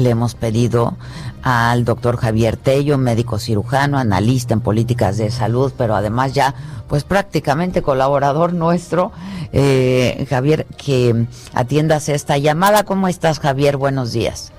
Le 0.00 0.10
hemos 0.10 0.34
pedido 0.34 0.96
al 1.42 1.84
doctor 1.84 2.16
Javier 2.16 2.56
Tello, 2.56 2.96
médico 2.96 3.38
cirujano, 3.38 3.98
analista 3.98 4.54
en 4.54 4.60
políticas 4.60 5.18
de 5.18 5.30
salud, 5.30 5.72
pero 5.76 5.94
además 5.94 6.32
ya, 6.32 6.54
pues 6.88 7.04
prácticamente 7.04 7.82
colaborador 7.82 8.54
nuestro, 8.54 9.12
eh, 9.52 10.26
Javier, 10.30 10.66
que 10.78 11.26
atiendas 11.52 12.08
esta 12.08 12.38
llamada. 12.38 12.84
¿Cómo 12.84 13.08
estás, 13.08 13.40
Javier? 13.40 13.76
Buenos 13.76 14.12
días. 14.12 14.52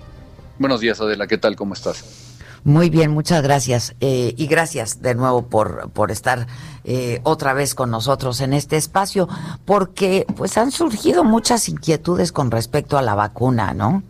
Buenos 0.59 0.79
días, 0.79 1.01
Adela. 1.01 1.25
¿Qué 1.25 1.39
tal? 1.39 1.55
¿Cómo 1.55 1.73
estás? 1.73 2.03
Muy 2.63 2.91
bien, 2.91 3.09
muchas 3.09 3.41
gracias. 3.41 3.95
Eh, 3.99 4.35
y 4.37 4.45
gracias 4.45 5.01
de 5.01 5.15
nuevo 5.15 5.47
por, 5.47 5.89
por 5.89 6.11
estar 6.11 6.45
eh, 6.83 7.19
otra 7.23 7.53
vez 7.53 7.73
con 7.73 7.89
nosotros 7.89 8.41
en 8.41 8.53
este 8.53 8.77
espacio, 8.77 9.27
porque 9.65 10.27
pues 10.37 10.55
han 10.59 10.69
surgido 10.69 11.23
muchas 11.23 11.67
inquietudes 11.67 12.31
con 12.31 12.51
respecto 12.51 12.99
a 12.99 13.01
la 13.01 13.15
vacuna, 13.15 13.73
¿no? 13.73 14.03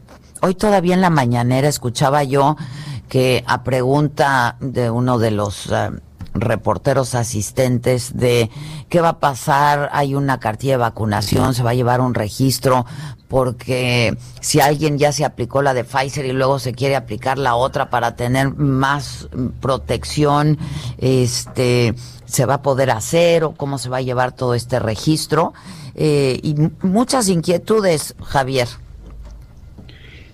Hoy 0.43 0.55
todavía 0.55 0.95
en 0.95 1.01
la 1.01 1.11
mañanera 1.11 1.67
escuchaba 1.67 2.23
yo 2.23 2.57
que 3.07 3.43
a 3.45 3.63
pregunta 3.63 4.57
de 4.59 4.89
uno 4.89 5.19
de 5.19 5.29
los 5.29 5.67
eh, 5.71 5.91
reporteros 6.33 7.13
asistentes 7.13 8.17
de 8.17 8.49
qué 8.89 9.01
va 9.01 9.09
a 9.09 9.19
pasar, 9.19 9.91
hay 9.93 10.15
una 10.15 10.39
cartilla 10.39 10.73
de 10.73 10.77
vacunación, 10.77 11.53
se 11.53 11.61
va 11.61 11.69
a 11.69 11.75
llevar 11.75 12.01
un 12.01 12.15
registro, 12.15 12.87
porque 13.27 14.17
si 14.39 14.59
alguien 14.59 14.97
ya 14.97 15.11
se 15.11 15.25
aplicó 15.25 15.61
la 15.61 15.75
de 15.75 15.83
Pfizer 15.83 16.25
y 16.25 16.31
luego 16.31 16.57
se 16.57 16.73
quiere 16.73 16.95
aplicar 16.95 17.37
la 17.37 17.53
otra 17.53 17.91
para 17.91 18.15
tener 18.15 18.55
más 18.55 19.29
protección, 19.59 20.57
este 20.97 21.93
se 22.25 22.45
va 22.47 22.55
a 22.55 22.61
poder 22.63 22.89
hacer 22.89 23.43
o 23.43 23.51
cómo 23.53 23.77
se 23.77 23.89
va 23.89 23.97
a 23.97 24.01
llevar 24.01 24.31
todo 24.31 24.55
este 24.55 24.79
registro 24.79 25.53
eh, 25.93 26.39
y 26.41 26.55
muchas 26.81 27.27
inquietudes, 27.27 28.15
Javier. 28.23 28.67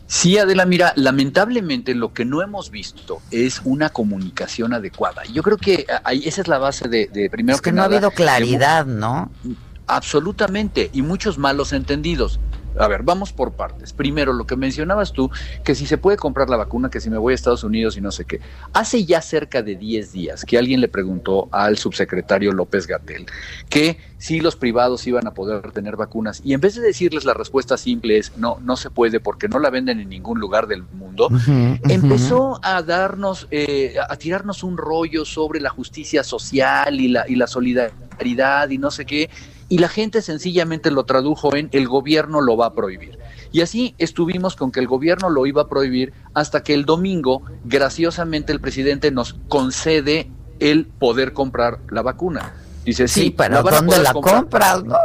Sí, 0.07 0.37
Adela, 0.37 0.65
mira, 0.65 0.93
lamentablemente 0.95 1.93
lo 1.93 2.13
que 2.13 2.23
no 2.23 2.41
hemos 2.41 2.71
visto 2.71 3.21
es 3.29 3.61
una 3.65 3.89
comunicación 3.89 4.73
adecuada. 4.73 5.23
Yo 5.25 5.43
creo 5.43 5.57
que 5.57 5.85
ahí, 6.05 6.23
esa 6.25 6.41
es 6.41 6.47
la 6.47 6.57
base 6.57 6.87
de, 6.87 7.07
de 7.07 7.29
primero 7.29 7.57
es 7.57 7.61
que, 7.61 7.73
no 7.73 7.81
ha 7.81 7.85
habido 7.85 8.11
claridad, 8.11 8.85
¿no? 8.85 9.29
Absolutamente, 9.85 10.89
y 10.93 11.01
muchos 11.01 11.37
malos 11.37 11.73
entendidos. 11.73 12.39
A 12.79 12.87
ver, 12.87 13.03
vamos 13.03 13.33
por 13.33 13.53
partes. 13.53 13.93
Primero, 13.93 14.33
lo 14.33 14.45
que 14.45 14.55
mencionabas 14.55 15.11
tú, 15.11 15.29
que 15.63 15.75
si 15.75 15.85
se 15.85 15.97
puede 15.97 16.17
comprar 16.17 16.49
la 16.49 16.57
vacuna, 16.57 16.89
que 16.89 16.99
si 16.99 17.09
me 17.09 17.17
voy 17.17 17.33
a 17.33 17.35
Estados 17.35 17.63
Unidos 17.63 17.97
y 17.97 18.01
no 18.01 18.11
sé 18.11 18.25
qué. 18.25 18.39
Hace 18.73 19.05
ya 19.05 19.21
cerca 19.21 19.61
de 19.61 19.75
10 19.75 20.11
días 20.11 20.45
que 20.45 20.57
alguien 20.57 20.81
le 20.81 20.87
preguntó 20.87 21.49
al 21.51 21.77
subsecretario 21.77 22.51
López 22.51 22.87
Gatel 22.87 23.25
que 23.69 23.97
si 24.17 24.39
los 24.39 24.55
privados 24.55 25.05
iban 25.07 25.27
a 25.27 25.33
poder 25.33 25.71
tener 25.71 25.95
vacunas 25.95 26.41
y 26.43 26.53
en 26.53 26.61
vez 26.61 26.75
de 26.75 26.81
decirles 26.81 27.25
la 27.25 27.33
respuesta 27.33 27.77
simple 27.77 28.17
es 28.17 28.37
no, 28.37 28.57
no 28.61 28.75
se 28.75 28.89
puede 28.89 29.19
porque 29.19 29.47
no 29.47 29.59
la 29.59 29.69
venden 29.69 29.99
en 29.99 30.09
ningún 30.09 30.39
lugar 30.39 30.67
del 30.67 30.83
mundo, 30.83 31.29
empezó 31.87 32.59
a 32.63 32.81
darnos, 32.81 33.47
eh, 33.51 33.95
a 34.09 34.15
tirarnos 34.15 34.63
un 34.63 34.77
rollo 34.77 35.25
sobre 35.25 35.59
la 35.59 35.69
justicia 35.69 36.23
social 36.23 36.99
y 36.99 37.09
la, 37.09 37.25
y 37.27 37.35
la 37.35 37.47
solidaridad 37.47 38.69
y 38.69 38.77
no 38.77 38.91
sé 38.91 39.05
qué 39.05 39.29
y 39.69 39.79
la 39.79 39.89
gente 39.89 40.21
sencillamente 40.21 40.91
lo 40.91 41.05
tradujo 41.05 41.55
en 41.55 41.69
el 41.71 41.87
gobierno 41.87 42.41
lo 42.41 42.57
va 42.57 42.67
a 42.67 42.73
prohibir. 42.73 43.17
Y 43.51 43.61
así 43.61 43.95
estuvimos 43.97 44.55
con 44.55 44.71
que 44.71 44.79
el 44.79 44.87
gobierno 44.87 45.29
lo 45.29 45.45
iba 45.45 45.63
a 45.63 45.67
prohibir 45.67 46.13
hasta 46.33 46.63
que 46.63 46.73
el 46.73 46.85
domingo, 46.85 47.41
graciosamente, 47.65 48.53
el 48.53 48.61
presidente 48.61 49.11
nos 49.11 49.35
concede 49.47 50.29
el 50.59 50.85
poder 50.85 51.33
comprar 51.33 51.79
la 51.89 52.01
vacuna. 52.01 52.53
Dice, 52.85 53.07
sí, 53.07 53.33
pero 53.35 53.63
¿dónde 53.63 53.99
la 53.99 54.13
compras, 54.13 54.83
no? 54.83 54.95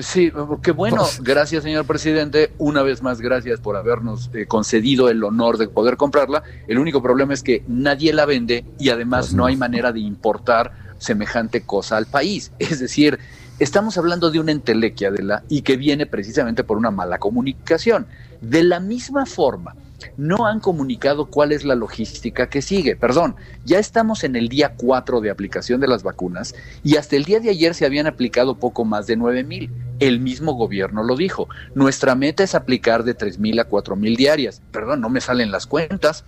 Sí, 0.00 0.30
qué 0.62 0.72
bueno. 0.72 0.98
Pues 0.98 1.20
gracias, 1.22 1.62
señor 1.62 1.86
presidente. 1.86 2.52
Una 2.58 2.82
vez 2.82 3.02
más, 3.02 3.20
gracias 3.20 3.58
por 3.60 3.76
habernos 3.76 4.30
eh, 4.34 4.46
concedido 4.46 5.08
el 5.08 5.22
honor 5.24 5.56
de 5.56 5.68
poder 5.68 5.96
comprarla. 5.96 6.42
El 6.66 6.78
único 6.78 7.02
problema 7.02 7.34
es 7.34 7.42
que 7.42 7.64
nadie 7.66 8.12
la 8.12 8.26
vende 8.26 8.64
y 8.78 8.90
además 8.90 9.26
pues 9.26 9.34
no 9.34 9.46
hay 9.46 9.56
manera 9.56 9.92
de 9.92 10.00
importar 10.00 10.72
semejante 10.98 11.62
cosa 11.62 11.96
al 11.96 12.06
país. 12.06 12.52
Es 12.58 12.80
decir, 12.80 13.18
Estamos 13.58 13.98
hablando 13.98 14.30
de 14.30 14.38
una 14.38 14.52
entelequia 14.52 15.10
y 15.48 15.62
que 15.62 15.76
viene 15.76 16.06
precisamente 16.06 16.62
por 16.62 16.76
una 16.76 16.92
mala 16.92 17.18
comunicación. 17.18 18.06
De 18.40 18.62
la 18.62 18.78
misma 18.78 19.26
forma, 19.26 19.74
no 20.16 20.46
han 20.46 20.60
comunicado 20.60 21.26
cuál 21.26 21.50
es 21.50 21.64
la 21.64 21.74
logística 21.74 22.48
que 22.48 22.62
sigue. 22.62 22.94
Perdón, 22.94 23.34
ya 23.64 23.80
estamos 23.80 24.22
en 24.22 24.36
el 24.36 24.48
día 24.48 24.74
4 24.76 25.20
de 25.20 25.30
aplicación 25.30 25.80
de 25.80 25.88
las 25.88 26.04
vacunas 26.04 26.54
y 26.84 26.98
hasta 26.98 27.16
el 27.16 27.24
día 27.24 27.40
de 27.40 27.50
ayer 27.50 27.74
se 27.74 27.84
habían 27.84 28.06
aplicado 28.06 28.54
poco 28.54 28.84
más 28.84 29.08
de 29.08 29.16
9 29.16 29.42
mil. 29.42 29.72
El 29.98 30.20
mismo 30.20 30.52
gobierno 30.52 31.02
lo 31.02 31.16
dijo. 31.16 31.48
Nuestra 31.74 32.14
meta 32.14 32.44
es 32.44 32.54
aplicar 32.54 33.02
de 33.02 33.14
3 33.14 33.40
mil 33.40 33.58
a 33.58 33.64
4 33.64 33.96
mil 33.96 34.14
diarias. 34.14 34.62
Perdón, 34.70 35.00
no 35.00 35.08
me 35.08 35.20
salen 35.20 35.50
las 35.50 35.66
cuentas. 35.66 36.24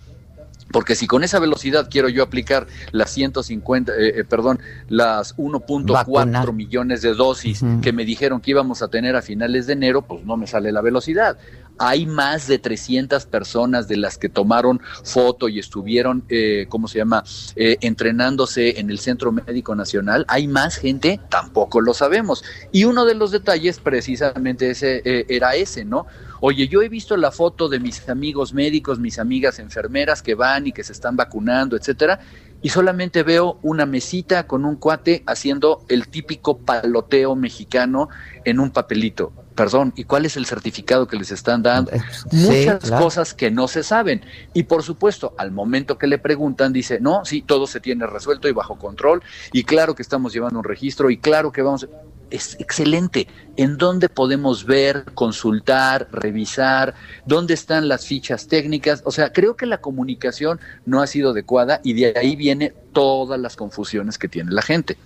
Porque 0.71 0.95
si 0.95 1.07
con 1.07 1.23
esa 1.23 1.39
velocidad 1.39 1.87
quiero 1.89 2.09
yo 2.09 2.23
aplicar 2.23 2.67
las 2.91 3.11
150, 3.11 3.93
eh, 3.93 4.19
eh, 4.19 4.23
perdón, 4.23 4.59
las 4.89 5.35
1.4 5.37 6.53
millones 6.53 7.01
de 7.01 7.13
dosis 7.13 7.61
uh 7.61 7.65
-huh. 7.65 7.81
que 7.81 7.93
me 7.93 8.05
dijeron 8.05 8.41
que 8.41 8.51
íbamos 8.51 8.81
a 8.81 8.87
tener 8.87 9.15
a 9.15 9.21
finales 9.21 9.67
de 9.67 9.73
enero, 9.73 10.01
pues 10.01 10.23
no 10.25 10.37
me 10.37 10.47
sale 10.47 10.71
la 10.71 10.81
velocidad. 10.81 11.37
Hay 11.77 12.05
más 12.05 12.47
de 12.47 12.59
300 12.59 13.25
personas 13.25 13.87
de 13.87 13.97
las 13.97 14.19
que 14.19 14.29
tomaron 14.29 14.81
foto 15.03 15.49
y 15.49 15.57
estuvieron, 15.57 16.23
eh, 16.29 16.67
¿cómo 16.69 16.87
se 16.87 16.99
llama?, 16.99 17.23
eh, 17.55 17.77
entrenándose 17.81 18.79
en 18.79 18.91
el 18.91 18.99
Centro 18.99 19.31
Médico 19.31 19.73
Nacional. 19.75 20.23
¿Hay 20.27 20.47
más 20.47 20.75
gente? 20.75 21.19
Tampoco 21.29 21.81
lo 21.81 21.95
sabemos. 21.95 22.43
Y 22.71 22.83
uno 22.83 23.03
de 23.05 23.15
los 23.15 23.31
detalles 23.31 23.79
precisamente 23.79 24.69
ese, 24.69 25.01
eh, 25.05 25.25
era 25.29 25.55
ese, 25.55 25.83
¿no? 25.83 26.05
Oye, 26.43 26.67
yo 26.67 26.81
he 26.81 26.89
visto 26.89 27.15
la 27.17 27.31
foto 27.31 27.69
de 27.69 27.79
mis 27.79 28.09
amigos 28.09 28.51
médicos, 28.51 28.99
mis 28.99 29.19
amigas 29.19 29.59
enfermeras 29.59 30.23
que 30.23 30.33
van 30.33 30.65
y 30.65 30.71
que 30.71 30.83
se 30.83 30.91
están 30.91 31.15
vacunando, 31.15 31.77
etcétera, 31.77 32.19
y 32.63 32.69
solamente 32.69 33.21
veo 33.21 33.59
una 33.61 33.85
mesita 33.85 34.47
con 34.47 34.65
un 34.65 34.75
cuate 34.77 35.23
haciendo 35.27 35.85
el 35.87 36.07
típico 36.07 36.57
paloteo 36.57 37.35
mexicano 37.35 38.09
en 38.43 38.59
un 38.59 38.71
papelito. 38.71 39.31
Perdón, 39.53 39.93
¿y 39.95 40.05
cuál 40.05 40.25
es 40.25 40.35
el 40.35 40.47
certificado 40.47 41.07
que 41.07 41.15
les 41.15 41.31
están 41.31 41.61
dando? 41.61 41.91
Sí, 42.31 42.37
Muchas 42.47 42.89
claro. 42.89 43.03
cosas 43.03 43.35
que 43.35 43.51
no 43.51 43.67
se 43.67 43.83
saben. 43.83 44.21
Y 44.55 44.63
por 44.63 44.81
supuesto, 44.81 45.35
al 45.37 45.51
momento 45.51 45.99
que 45.99 46.07
le 46.07 46.17
preguntan, 46.17 46.73
dice, 46.73 46.99
no, 46.99 47.23
sí, 47.23 47.43
todo 47.43 47.67
se 47.67 47.79
tiene 47.79 48.07
resuelto 48.07 48.47
y 48.47 48.51
bajo 48.51 48.79
control, 48.79 49.21
y 49.53 49.63
claro 49.63 49.93
que 49.93 50.01
estamos 50.01 50.33
llevando 50.33 50.57
un 50.57 50.65
registro, 50.65 51.11
y 51.11 51.17
claro 51.17 51.51
que 51.51 51.61
vamos 51.61 51.87
es 52.31 52.55
excelente. 52.59 53.27
¿En 53.57 53.77
dónde 53.77 54.09
podemos 54.09 54.65
ver, 54.65 55.05
consultar, 55.13 56.07
revisar? 56.11 56.95
¿Dónde 57.25 57.53
están 57.53 57.87
las 57.87 58.05
fichas 58.05 58.47
técnicas? 58.47 59.03
O 59.05 59.11
sea, 59.11 59.31
creo 59.31 59.55
que 59.55 59.65
la 59.65 59.79
comunicación 59.79 60.59
no 60.85 61.01
ha 61.01 61.07
sido 61.07 61.31
adecuada 61.31 61.81
y 61.83 61.93
de 61.93 62.13
ahí 62.17 62.35
viene 62.35 62.73
todas 62.93 63.39
las 63.39 63.55
confusiones 63.55 64.17
que 64.17 64.27
tiene 64.27 64.51
la 64.51 64.61
gente. 64.61 64.97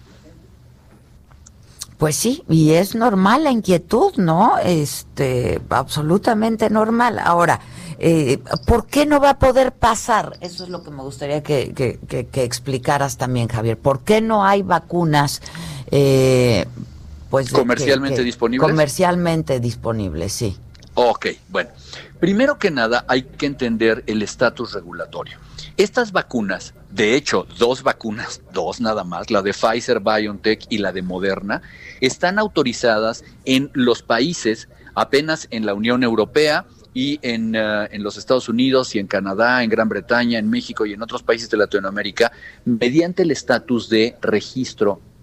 Pues 1.98 2.18
sí, 2.18 2.44
y 2.50 2.72
es 2.72 2.94
normal 2.94 3.46
la 3.46 3.52
inquietud, 3.52 4.16
¿no? 4.18 4.58
Este, 4.58 5.62
absolutamente 5.70 6.70
normal. 6.70 7.20
Ahora, 7.20 7.62
eh, 8.00 8.40
¿por 8.66 8.86
qué 8.86 9.06
no 9.06 9.22
va 9.22 9.32
a 9.32 9.40
poder 9.40 9.72
pasar? 9.72 10.38
Eso 10.42 10.66
es 10.66 10.70
lo 10.70 10.84
que 10.84 10.92
me 10.92 11.04
gustaría 11.04 11.42
que, 11.42 11.74
que, 11.74 12.28
que, 12.28 12.44
explicaras 12.44 13.16
también, 13.16 13.48
Javier. 13.48 13.78
¿Por 13.78 14.02
qué 14.02 14.20
no 14.20 14.44
hay 14.44 14.62
vacunas? 14.62 15.42
Eh, 15.90 16.66
pues 17.44 17.52
comercialmente 17.52 18.16
que, 18.16 18.22
que, 18.22 18.26
disponibles. 18.26 18.70
Comercialmente 18.70 19.60
disponibles, 19.60 20.32
sí. 20.32 20.58
Ok, 20.94 21.28
bueno. 21.50 21.70
Primero 22.20 22.58
que 22.58 22.72
nada 22.72 23.04
hay 23.08 23.24
que 23.24 23.46
entender 23.46 24.04
el 24.08 24.22
estatus 24.22 24.74
regulatorio. 24.74 25.38
Estas 25.78 26.14
vacunas, 26.14 26.74
de 26.90 27.16
hecho, 27.16 27.46
dos 27.58 27.84
vacunas, 27.84 28.42
dos 28.54 28.80
nada 28.80 29.04
más, 29.04 29.30
la 29.30 29.42
de 29.42 29.52
Pfizer, 29.52 30.00
BioNTech 30.00 30.66
y 30.70 30.78
la 30.78 30.94
de 30.94 31.02
Moderna, 31.02 31.62
están 32.00 32.40
autorizadas 32.40 33.26
en 33.44 33.70
los 33.74 34.02
países 34.02 34.70
apenas 34.94 35.50
en 35.52 35.66
la 35.66 35.74
Unión 35.74 36.04
Europea 36.04 36.66
y 36.94 37.20
en, 37.22 37.58
uh, 37.58 37.88
en, 37.92 38.02
los 38.02 38.16
Estados 38.16 38.48
Unidos 38.48 38.96
y 38.96 39.00
en 39.00 39.08
Canadá, 39.08 39.62
en 39.62 39.70
Gran 39.70 39.90
Bretaña, 39.90 40.40
en 40.40 40.50
México 40.50 40.86
y 40.86 40.94
en 40.94 41.02
otros 41.02 41.24
países 41.24 41.50
de 41.50 41.58
Latinoamérica, 41.58 42.32
mediante 42.64 43.24
el 43.24 43.32
estatus 43.32 43.90
de 43.90 44.16
registro 44.22 45.02
eh, 45.02 45.15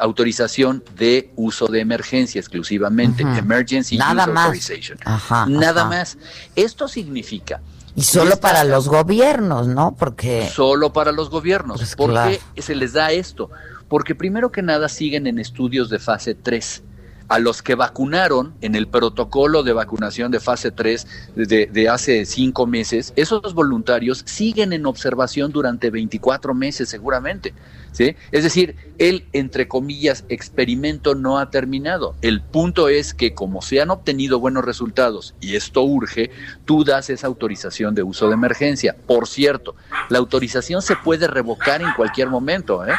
autorización 0.00 0.84
de 0.96 1.30
uso 1.36 1.66
de 1.66 1.80
emergencia 1.80 2.38
exclusivamente, 2.40 3.22
emergency 3.22 3.96
Nada 3.98 4.24
use 4.24 4.32
más. 4.32 4.44
authorization. 4.46 4.98
Ajá, 5.04 5.46
Nada 5.46 5.82
ajá. 5.82 5.90
más. 5.90 6.18
Esto 6.56 6.88
significa 6.88 7.60
Y 7.94 8.02
solo 8.02 8.34
esta- 8.34 8.40
para 8.40 8.64
los 8.64 8.88
gobiernos, 8.88 9.66
¿no? 9.66 9.96
Porque 9.98 10.48
solo 10.52 10.92
para 10.92 11.12
los 11.12 11.30
gobiernos. 11.30 11.78
Pues 11.78 11.96
¿Por 11.96 12.10
claro. 12.10 12.36
qué 12.54 12.62
se 12.62 12.74
les 12.74 12.92
da 12.92 13.10
esto? 13.12 13.50
Porque 13.88 14.14
primero 14.14 14.52
que 14.52 14.62
nada 14.62 14.88
siguen 14.88 15.26
en 15.26 15.38
estudios 15.38 15.88
de 15.90 15.98
fase 15.98 16.34
3. 16.34 16.82
A 17.30 17.38
los 17.38 17.60
que 17.60 17.74
vacunaron 17.74 18.54
en 18.62 18.74
el 18.74 18.88
protocolo 18.88 19.62
de 19.62 19.74
vacunación 19.74 20.30
de 20.30 20.40
fase 20.40 20.70
3 20.70 21.06
de, 21.36 21.66
de 21.66 21.88
hace 21.90 22.24
cinco 22.24 22.66
meses, 22.66 23.12
esos 23.16 23.52
voluntarios 23.52 24.22
siguen 24.24 24.72
en 24.72 24.86
observación 24.86 25.52
durante 25.52 25.90
24 25.90 26.54
meses 26.54 26.88
seguramente. 26.88 27.52
Es 27.98 28.42
decir, 28.42 28.76
el, 28.98 29.26
entre 29.32 29.68
comillas, 29.68 30.24
experimento 30.28 31.14
no 31.14 31.38
ha 31.38 31.50
terminado. 31.50 32.14
El 32.22 32.42
punto 32.42 32.88
es 32.88 33.14
que 33.14 33.34
como 33.34 33.62
se 33.62 33.80
han 33.80 33.90
obtenido 33.90 34.40
buenos 34.40 34.64
resultados 34.64 35.34
y 35.40 35.56
esto 35.56 35.82
urge, 35.82 36.30
tú 36.64 36.84
das 36.84 37.10
esa 37.10 37.26
autorización 37.26 37.94
de 37.94 38.02
uso 38.02 38.28
de 38.28 38.34
emergencia. 38.34 38.96
Por 39.06 39.26
cierto, 39.26 39.74
la 40.08 40.18
autorización 40.18 40.82
se 40.82 40.96
puede 40.96 41.26
revocar 41.26 41.82
en 41.82 41.92
cualquier 41.94 42.28
momento, 42.28 42.86
¿eh? 42.86 42.94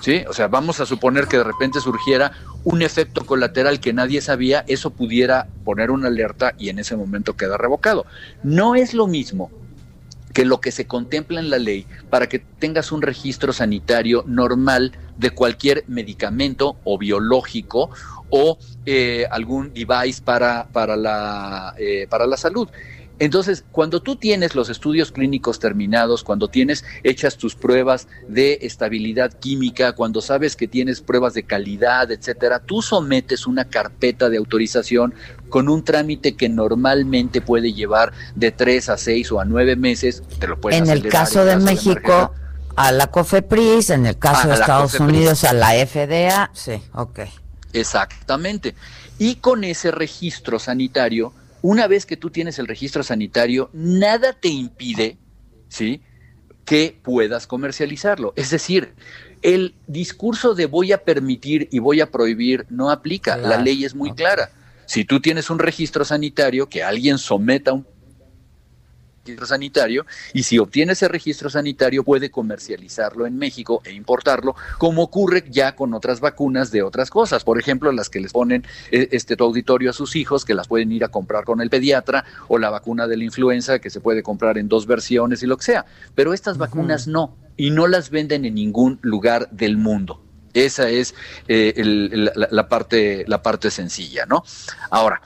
Sí, 0.00 0.22
o 0.28 0.32
sea, 0.32 0.46
vamos 0.46 0.78
a 0.78 0.86
suponer 0.86 1.26
que 1.26 1.38
de 1.38 1.44
repente 1.44 1.80
surgiera 1.80 2.30
un 2.62 2.82
efecto 2.82 3.26
colateral 3.26 3.80
que 3.80 3.92
nadie 3.92 4.20
sabía, 4.20 4.64
eso 4.68 4.90
pudiera 4.90 5.48
poner 5.64 5.90
una 5.90 6.06
alerta 6.06 6.54
y 6.56 6.68
en 6.68 6.78
ese 6.78 6.94
momento 6.96 7.36
queda 7.36 7.56
revocado. 7.56 8.06
No 8.44 8.76
es 8.76 8.94
lo 8.94 9.08
mismo 9.08 9.50
que 10.38 10.44
lo 10.44 10.60
que 10.60 10.70
se 10.70 10.86
contempla 10.86 11.40
en 11.40 11.50
la 11.50 11.58
ley 11.58 11.84
para 12.10 12.28
que 12.28 12.38
tengas 12.38 12.92
un 12.92 13.02
registro 13.02 13.52
sanitario 13.52 14.22
normal 14.24 14.92
de 15.16 15.30
cualquier 15.30 15.82
medicamento 15.88 16.76
o 16.84 16.96
biológico 16.96 17.90
o 18.30 18.56
eh, 18.86 19.26
algún 19.32 19.74
device 19.74 20.22
para, 20.22 20.68
para, 20.68 20.96
la, 20.96 21.74
eh, 21.76 22.06
para 22.08 22.24
la 22.24 22.36
salud. 22.36 22.68
Entonces, 23.18 23.64
cuando 23.72 24.00
tú 24.00 24.16
tienes 24.16 24.54
los 24.54 24.68
estudios 24.68 25.10
clínicos 25.12 25.58
terminados, 25.58 26.22
cuando 26.22 26.48
tienes 26.48 26.84
hechas 27.02 27.36
tus 27.36 27.54
pruebas 27.54 28.06
de 28.28 28.58
estabilidad 28.62 29.32
química, 29.32 29.92
cuando 29.92 30.20
sabes 30.20 30.54
que 30.54 30.68
tienes 30.68 31.00
pruebas 31.00 31.34
de 31.34 31.42
calidad, 31.42 32.10
etcétera, 32.10 32.60
tú 32.60 32.80
sometes 32.82 33.46
una 33.46 33.64
carpeta 33.64 34.28
de 34.28 34.36
autorización 34.36 35.14
con 35.48 35.68
un 35.68 35.82
trámite 35.84 36.36
que 36.36 36.48
normalmente 36.48 37.40
puede 37.40 37.72
llevar 37.72 38.12
de 38.34 38.52
tres 38.52 38.88
a 38.88 38.96
seis 38.96 39.32
o 39.32 39.40
a 39.40 39.44
nueve 39.44 39.76
meses. 39.76 40.22
Te 40.38 40.46
lo 40.46 40.60
puedes 40.60 40.78
en 40.78 40.88
el 40.88 41.08
caso 41.08 41.44
de 41.44 41.56
México 41.56 42.32
a 42.76 42.92
la 42.92 43.08
COFEPRIS, 43.08 43.90
en 43.90 44.06
el 44.06 44.18
caso 44.18 44.42
Ah, 44.44 44.46
de 44.48 44.54
Estados 44.54 44.92
COFEPRIS. 44.92 45.16
Unidos 45.16 45.44
a 45.44 45.52
la 45.52 45.70
FDA, 45.84 46.50
sí, 46.54 46.80
ok. 46.92 47.20
Exactamente. 47.72 48.74
Y 49.18 49.36
con 49.36 49.64
ese 49.64 49.90
registro 49.90 50.58
sanitario, 50.58 51.32
una 51.62 51.86
vez 51.86 52.06
que 52.06 52.16
tú 52.16 52.30
tienes 52.30 52.58
el 52.58 52.66
registro 52.66 53.02
sanitario, 53.02 53.70
nada 53.72 54.32
te 54.32 54.48
impide, 54.48 55.18
¿sí? 55.68 56.02
que 56.64 56.98
puedas 57.02 57.46
comercializarlo. 57.46 58.34
Es 58.36 58.50
decir, 58.50 58.92
el 59.42 59.74
discurso 59.86 60.54
de 60.54 60.66
voy 60.66 60.92
a 60.92 61.04
permitir 61.04 61.68
y 61.72 61.78
voy 61.78 62.00
a 62.00 62.10
prohibir 62.10 62.66
no 62.68 62.90
aplica. 62.90 63.36
La 63.36 63.56
ley 63.56 63.84
es 63.84 63.94
muy 63.94 64.12
clara. 64.12 64.50
Si 64.84 65.04
tú 65.04 65.20
tienes 65.20 65.50
un 65.50 65.58
registro 65.58 66.04
sanitario, 66.04 66.68
que 66.68 66.82
alguien 66.82 67.18
someta 67.18 67.72
un 67.72 67.86
registro 69.28 69.46
sanitario 69.46 70.06
y 70.32 70.42
si 70.42 70.58
obtiene 70.58 70.92
ese 70.92 71.06
registro 71.08 71.50
sanitario 71.50 72.02
puede 72.02 72.30
comercializarlo 72.30 73.26
en 73.26 73.36
México 73.36 73.82
e 73.84 73.92
importarlo, 73.92 74.56
como 74.78 75.02
ocurre 75.02 75.44
ya 75.50 75.76
con 75.76 75.92
otras 75.94 76.20
vacunas 76.20 76.70
de 76.70 76.82
otras 76.82 77.10
cosas. 77.10 77.44
Por 77.44 77.58
ejemplo, 77.58 77.92
las 77.92 78.08
que 78.08 78.20
les 78.20 78.32
ponen 78.32 78.64
eh, 78.90 79.08
este 79.12 79.36
tu 79.36 79.44
auditorio 79.44 79.90
a 79.90 79.92
sus 79.92 80.16
hijos, 80.16 80.44
que 80.44 80.54
las 80.54 80.66
pueden 80.66 80.90
ir 80.92 81.04
a 81.04 81.08
comprar 81.08 81.44
con 81.44 81.60
el 81.60 81.68
pediatra, 81.68 82.24
o 82.48 82.58
la 82.58 82.70
vacuna 82.70 83.06
de 83.06 83.16
la 83.18 83.24
influenza 83.24 83.78
que 83.78 83.90
se 83.90 84.00
puede 84.00 84.22
comprar 84.22 84.56
en 84.58 84.68
dos 84.68 84.86
versiones 84.86 85.42
y 85.42 85.46
lo 85.46 85.56
que 85.58 85.64
sea. 85.64 85.84
Pero 86.14 86.32
estas 86.32 86.56
vacunas 86.58 87.06
no, 87.06 87.36
y 87.56 87.70
no 87.70 87.86
las 87.86 88.08
venden 88.10 88.44
en 88.46 88.54
ningún 88.54 88.98
lugar 89.02 89.50
del 89.50 89.76
mundo. 89.76 90.24
Esa 90.54 90.88
es 90.88 91.14
eh, 91.46 91.74
el- 91.76 92.32
la, 92.34 92.48
la 92.50 92.68
parte, 92.68 93.24
la 93.28 93.42
parte 93.42 93.70
sencilla, 93.70 94.24
¿no? 94.26 94.42
Ahora, 94.90 95.20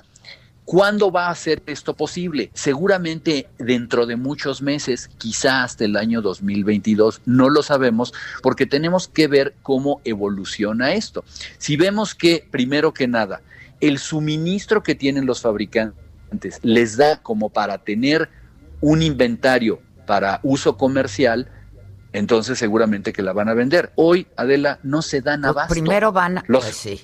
¿Cuándo 0.65 1.11
va 1.11 1.29
a 1.29 1.35
ser 1.35 1.63
esto 1.67 1.95
posible? 1.95 2.51
Seguramente 2.55 3.49
dentro 3.59 4.07
de 4.07 4.17
muchos 4.17 4.63
meses, 4.63 5.11
quizá 5.19 5.65
hasta 5.65 5.85
el 5.85 5.97
año 5.97 6.23
2022, 6.23 7.21
no 7.27 7.51
lo 7.51 7.63
sabemos 7.63 8.15
porque 8.43 8.65
tenemos 8.67 9.09
que 9.09 9.27
ver 9.27 9.55
cómo 9.63 10.01
evoluciona 10.05 10.93
esto. 10.93 11.25
Si 11.59 11.77
vemos 11.77 12.15
que, 12.15 12.47
primero 12.51 12.95
que 12.95 13.09
nada, 13.09 13.43
el 13.81 13.99
suministro 13.99 14.83
que 14.85 14.95
tienen 14.95 15.27
los 15.27 15.41
fabricantes 15.43 16.61
les 16.63 16.97
da 16.97 17.21
como 17.21 17.51
para 17.51 17.79
tener 17.79 18.29
un 18.81 19.03
inventario 19.03 19.83
para 20.07 20.39
uso 20.45 20.77
comercial, 20.77 21.51
entonces 22.13 22.59
seguramente 22.59 23.13
que 23.13 23.23
la 23.23 23.33
van 23.33 23.49
a 23.49 23.55
vender. 23.55 23.91
Hoy, 23.97 24.27
Adela, 24.37 24.79
no 24.85 25.03
se 25.03 25.21
dan 25.23 25.41
Pues 25.41 25.51
abasto. 25.51 25.75
primero 25.75 26.13
van 26.13 26.39
a... 26.39 26.45
Los- 26.47 26.65
pues 26.65 26.77
sí, 26.77 27.01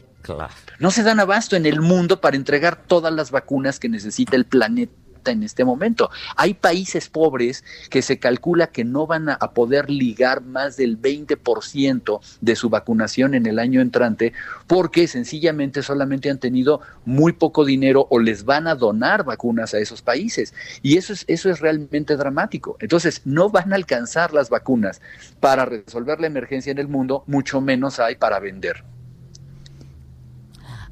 No 0.79 0.91
se 0.91 1.03
dan 1.03 1.21
abasto 1.21 1.57
en 1.57 1.67
el 1.67 1.81
mundo 1.81 2.21
para 2.21 2.37
entregar 2.37 2.77
todas 2.87 3.13
las 3.13 3.31
vacunas 3.31 3.79
que 3.79 3.89
necesita 3.89 4.37
el 4.37 4.45
planeta 4.45 4.93
en 5.27 5.43
este 5.43 5.65
momento. 5.65 6.11
Hay 6.37 6.55
países 6.55 7.09
pobres 7.09 7.65
que 7.91 8.03
se 8.03 8.19
calcula 8.19 8.69
que 8.69 8.85
no 8.85 9.07
van 9.07 9.29
a, 9.29 9.35
a 9.35 9.53
poder 9.53 9.91
ligar 9.91 10.43
más 10.43 10.77
del 10.77 11.01
20% 11.01 12.21
de 12.41 12.57
su 12.57 12.69
vacunación 12.71 13.35
en 13.35 13.47
el 13.47 13.59
año 13.59 13.81
entrante 13.81 14.33
porque 14.67 15.07
sencillamente 15.09 15.83
solamente 15.83 16.31
han 16.31 16.39
tenido 16.39 16.81
muy 17.05 17.33
poco 17.33 17.65
dinero 17.65 18.07
o 18.11 18.19
les 18.19 18.45
van 18.45 18.67
a 18.67 18.75
donar 18.75 19.25
vacunas 19.25 19.75
a 19.75 19.79
esos 19.79 20.03
países. 20.03 20.55
Y 20.83 20.97
eso 20.97 21.13
es, 21.13 21.25
eso 21.27 21.51
es 21.51 21.61
realmente 21.61 22.17
dramático. 22.17 22.77
Entonces, 22.81 23.23
no 23.25 23.51
van 23.51 23.73
a 23.73 23.77
alcanzar 23.77 24.33
las 24.33 24.51
vacunas 24.51 25.01
para 25.41 25.65
resolver 25.65 26.21
la 26.21 26.27
emergencia 26.27 26.71
en 26.71 26.79
el 26.79 26.89
mundo, 26.89 27.25
mucho 27.27 27.61
menos 27.61 27.99
hay 27.99 28.17
para 28.17 28.41
vender. 28.41 28.85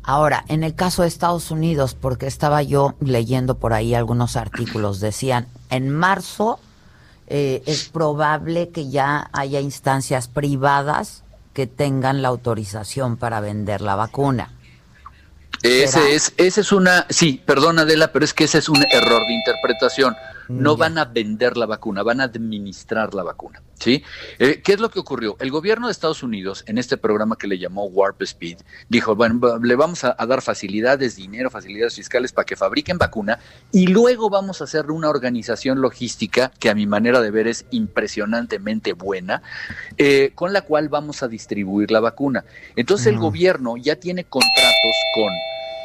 Ahora, 0.08 0.44
en 0.46 0.62
el 0.62 0.76
caso 0.76 1.02
de 1.02 1.08
Estados 1.08 1.50
Unidos, 1.50 1.96
porque 2.00 2.28
estaba 2.28 2.62
yo 2.62 2.94
leyendo 3.00 3.56
por 3.56 3.72
ahí 3.72 3.92
algunos 3.92 4.36
artículos, 4.36 5.00
decían, 5.00 5.48
en 5.68 5.90
marzo 5.90 6.60
eh, 7.26 7.64
es 7.66 7.88
probable 7.88 8.68
que 8.68 8.88
ya 8.88 9.28
haya 9.32 9.58
instancias 9.58 10.28
privadas 10.28 11.24
que 11.54 11.66
tengan 11.66 12.22
la 12.22 12.28
autorización 12.28 13.16
para 13.16 13.40
vender 13.40 13.80
la 13.80 13.96
vacuna. 13.96 14.52
¿Será? 15.60 15.84
Ese 15.84 16.14
es, 16.14 16.32
ese 16.36 16.60
es 16.60 16.70
una, 16.70 17.06
sí, 17.10 17.42
perdón 17.44 17.80
Adela, 17.80 18.12
pero 18.12 18.24
es 18.24 18.32
que 18.32 18.44
ese 18.44 18.58
es 18.58 18.68
un 18.68 18.84
error 18.92 19.26
de 19.26 19.32
interpretación. 19.32 20.14
No 20.48 20.74
Ya. 20.74 20.80
van 20.80 20.98
a 20.98 21.04
vender 21.06 21.56
la 21.56 21.66
vacuna, 21.66 22.02
van 22.02 22.20
a 22.20 22.24
administrar 22.24 23.14
la 23.14 23.22
vacuna, 23.22 23.62
¿sí? 23.78 24.02
Eh, 24.38 24.60
¿Qué 24.62 24.72
es 24.74 24.80
lo 24.80 24.90
que 24.90 24.98
ocurrió? 25.00 25.36
El 25.40 25.50
gobierno 25.50 25.86
de 25.86 25.92
Estados 25.92 26.22
Unidos, 26.22 26.62
en 26.66 26.78
este 26.78 26.96
programa 26.96 27.36
que 27.36 27.46
le 27.46 27.58
llamó 27.58 27.84
Warp 27.86 28.22
Speed, 28.22 28.58
dijo, 28.88 29.14
bueno, 29.16 29.58
le 29.62 29.74
vamos 29.76 30.04
a, 30.04 30.14
a 30.18 30.26
dar 30.26 30.42
facilidades, 30.42 31.16
dinero, 31.16 31.50
facilidades 31.50 31.94
fiscales 31.96 32.32
para 32.32 32.44
que 32.44 32.56
fabriquen 32.56 32.98
vacuna 32.98 33.38
y 33.72 33.86
luego 33.88 34.30
vamos 34.30 34.60
a 34.60 34.64
hacer 34.64 34.90
una 34.90 35.08
organización 35.10 35.80
logística 35.80 36.52
que 36.58 36.70
a 36.70 36.74
mi 36.74 36.86
manera 36.86 37.20
de 37.20 37.30
ver 37.30 37.46
es 37.48 37.66
impresionantemente 37.70 38.92
buena, 38.92 39.42
eh, 39.98 40.32
con 40.34 40.52
la 40.52 40.62
cual 40.62 40.88
vamos 40.88 41.22
a 41.22 41.28
distribuir 41.28 41.90
la 41.90 42.00
vacuna. 42.00 42.44
Entonces 42.76 43.08
el 43.08 43.18
gobierno 43.18 43.76
ya 43.76 43.96
tiene 43.96 44.24
contratos 44.24 44.94
con 45.14 45.32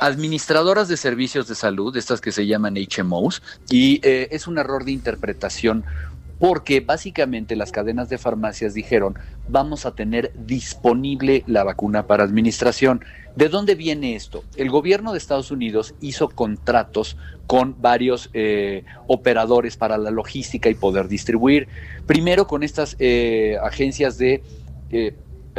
administradoras 0.01 0.88
de 0.88 0.98
servicios 0.98 1.48
de 1.48 1.53
salud, 1.53 1.96
estas 1.96 2.22
que 2.22 2.31
se 2.31 2.48
llaman 2.48 2.75
HMOs, 2.75 3.43
y 3.70 4.01
eh, 4.03 4.29
es 4.31 4.48
un 4.48 4.58
error 4.58 4.84
de 4.84 4.91
interpretación 4.91 5.86
porque 6.39 6.79
básicamente 6.79 7.55
las 7.55 7.72
cadenas 7.72 8.10
de 8.10 8.17
farmacias 8.17 8.74
dijeron 8.74 9.13
vamos 9.48 9.86
a 9.86 9.93
tener 9.93 10.31
disponible 10.34 11.43
la 11.46 11.63
vacuna 11.63 12.08
para 12.08 12.24
administración. 12.24 13.05
¿De 13.36 13.48
dónde 13.48 13.75
viene 13.75 14.15
esto? 14.15 14.43
El 14.55 14.72
gobierno 14.72 15.12
de 15.12 15.20
Estados 15.20 15.51
Unidos 15.51 15.93
hizo 16.01 16.29
contratos 16.29 17.15
con 17.46 17.79
varios 17.79 18.31
eh, 18.34 18.84
operadores 19.05 19.77
para 19.77 20.00
la 20.00 20.10
logística 20.10 20.67
y 20.67 20.74
poder 20.74 21.08
distribuir. 21.08 21.67
Primero 22.08 22.48
con 22.48 22.63
estas 22.63 22.96
eh, 22.98 23.58
agencias 23.62 24.17
de 24.17 24.41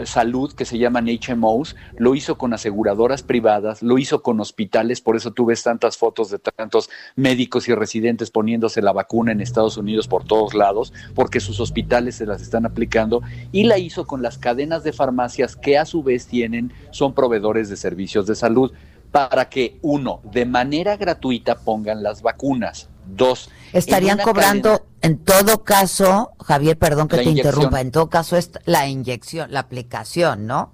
salud 0.04 0.52
que 0.52 0.64
se 0.64 0.78
llaman 0.78 1.06
HMOs, 1.06 1.76
lo 1.96 2.14
hizo 2.14 2.38
con 2.38 2.54
aseguradoras 2.54 3.22
privadas, 3.22 3.82
lo 3.82 3.98
hizo 3.98 4.22
con 4.22 4.40
hospitales, 4.40 5.00
por 5.00 5.16
eso 5.16 5.32
tú 5.32 5.46
ves 5.46 5.62
tantas 5.62 5.96
fotos 5.96 6.30
de 6.30 6.38
tantos 6.38 6.90
médicos 7.16 7.68
y 7.68 7.74
residentes 7.74 8.30
poniéndose 8.30 8.82
la 8.82 8.92
vacuna 8.92 9.32
en 9.32 9.40
Estados 9.40 9.76
Unidos 9.76 10.08
por 10.08 10.24
todos 10.24 10.54
lados, 10.54 10.92
porque 11.14 11.40
sus 11.40 11.60
hospitales 11.60 12.16
se 12.16 12.26
las 12.26 12.42
están 12.42 12.66
aplicando, 12.66 13.22
y 13.52 13.64
la 13.64 13.78
hizo 13.78 14.06
con 14.06 14.22
las 14.22 14.38
cadenas 14.38 14.84
de 14.84 14.92
farmacias 14.92 15.56
que 15.56 15.78
a 15.78 15.84
su 15.84 16.02
vez 16.02 16.26
tienen, 16.26 16.72
son 16.90 17.14
proveedores 17.14 17.68
de 17.68 17.76
servicios 17.76 18.26
de 18.26 18.34
salud, 18.34 18.72
para 19.12 19.48
que 19.48 19.78
uno, 19.82 20.20
de 20.24 20.46
manera 20.46 20.96
gratuita 20.96 21.56
pongan 21.56 22.02
las 22.02 22.22
vacunas. 22.22 22.88
Dos, 23.04 23.50
Estarían 23.72 24.18
cobrando, 24.18 24.78
cadena- 24.78 24.84
en 25.02 25.18
todo 25.18 25.64
caso, 25.64 26.30
Javier, 26.44 26.78
perdón 26.78 27.08
que 27.08 27.16
te 27.16 27.24
inyección. 27.24 27.46
interrumpa, 27.54 27.80
en 27.80 27.90
todo 27.90 28.08
caso 28.08 28.36
es 28.36 28.50
la 28.64 28.88
inyección, 28.88 29.52
la 29.52 29.60
aplicación, 29.60 30.46
¿no? 30.46 30.72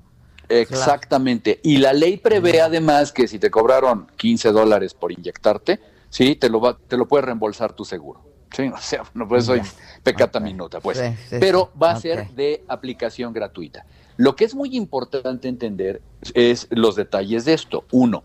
Exactamente. 0.49 1.61
Y 1.63 1.79
la 1.79 1.93
ley 1.93 2.17
prevé 2.19 2.61
además 2.61 3.13
que 3.13 3.27
si 3.29 3.39
te 3.39 3.51
cobraron 3.51 4.07
15 4.17 4.53
dólares 4.53 4.95
por 4.95 5.13
inyectarte, 5.13 5.81
sí, 6.09 6.37
te 6.37 6.49
lo, 6.49 6.61
va, 6.61 6.77
te 6.77 6.97
lo 6.97 7.07
puede 7.09 7.23
reembolsar 7.23 7.73
tu 7.73 7.85
seguro. 7.85 8.23
Sí, 8.55 8.69
o 8.75 8.79
sea, 8.79 9.03
no 9.15 9.27
pues 9.27 9.45
soy 9.47 9.61
pecata 10.03 10.39
minuta, 10.41 10.81
pues. 10.81 11.03
Pero 11.31 11.71
va 11.81 11.93
a 11.93 12.01
ser 12.01 12.29
de 12.31 12.65
aplicación 12.69 13.33
gratuita. 13.33 13.85
Lo 14.19 14.35
que 14.35 14.45
es 14.45 14.57
muy 14.57 14.77
importante 14.77 15.47
entender 15.47 16.03
es 16.35 16.67
los 16.71 16.97
detalles 16.97 17.45
de 17.45 17.55
esto. 17.55 17.85
Uno, 17.93 18.25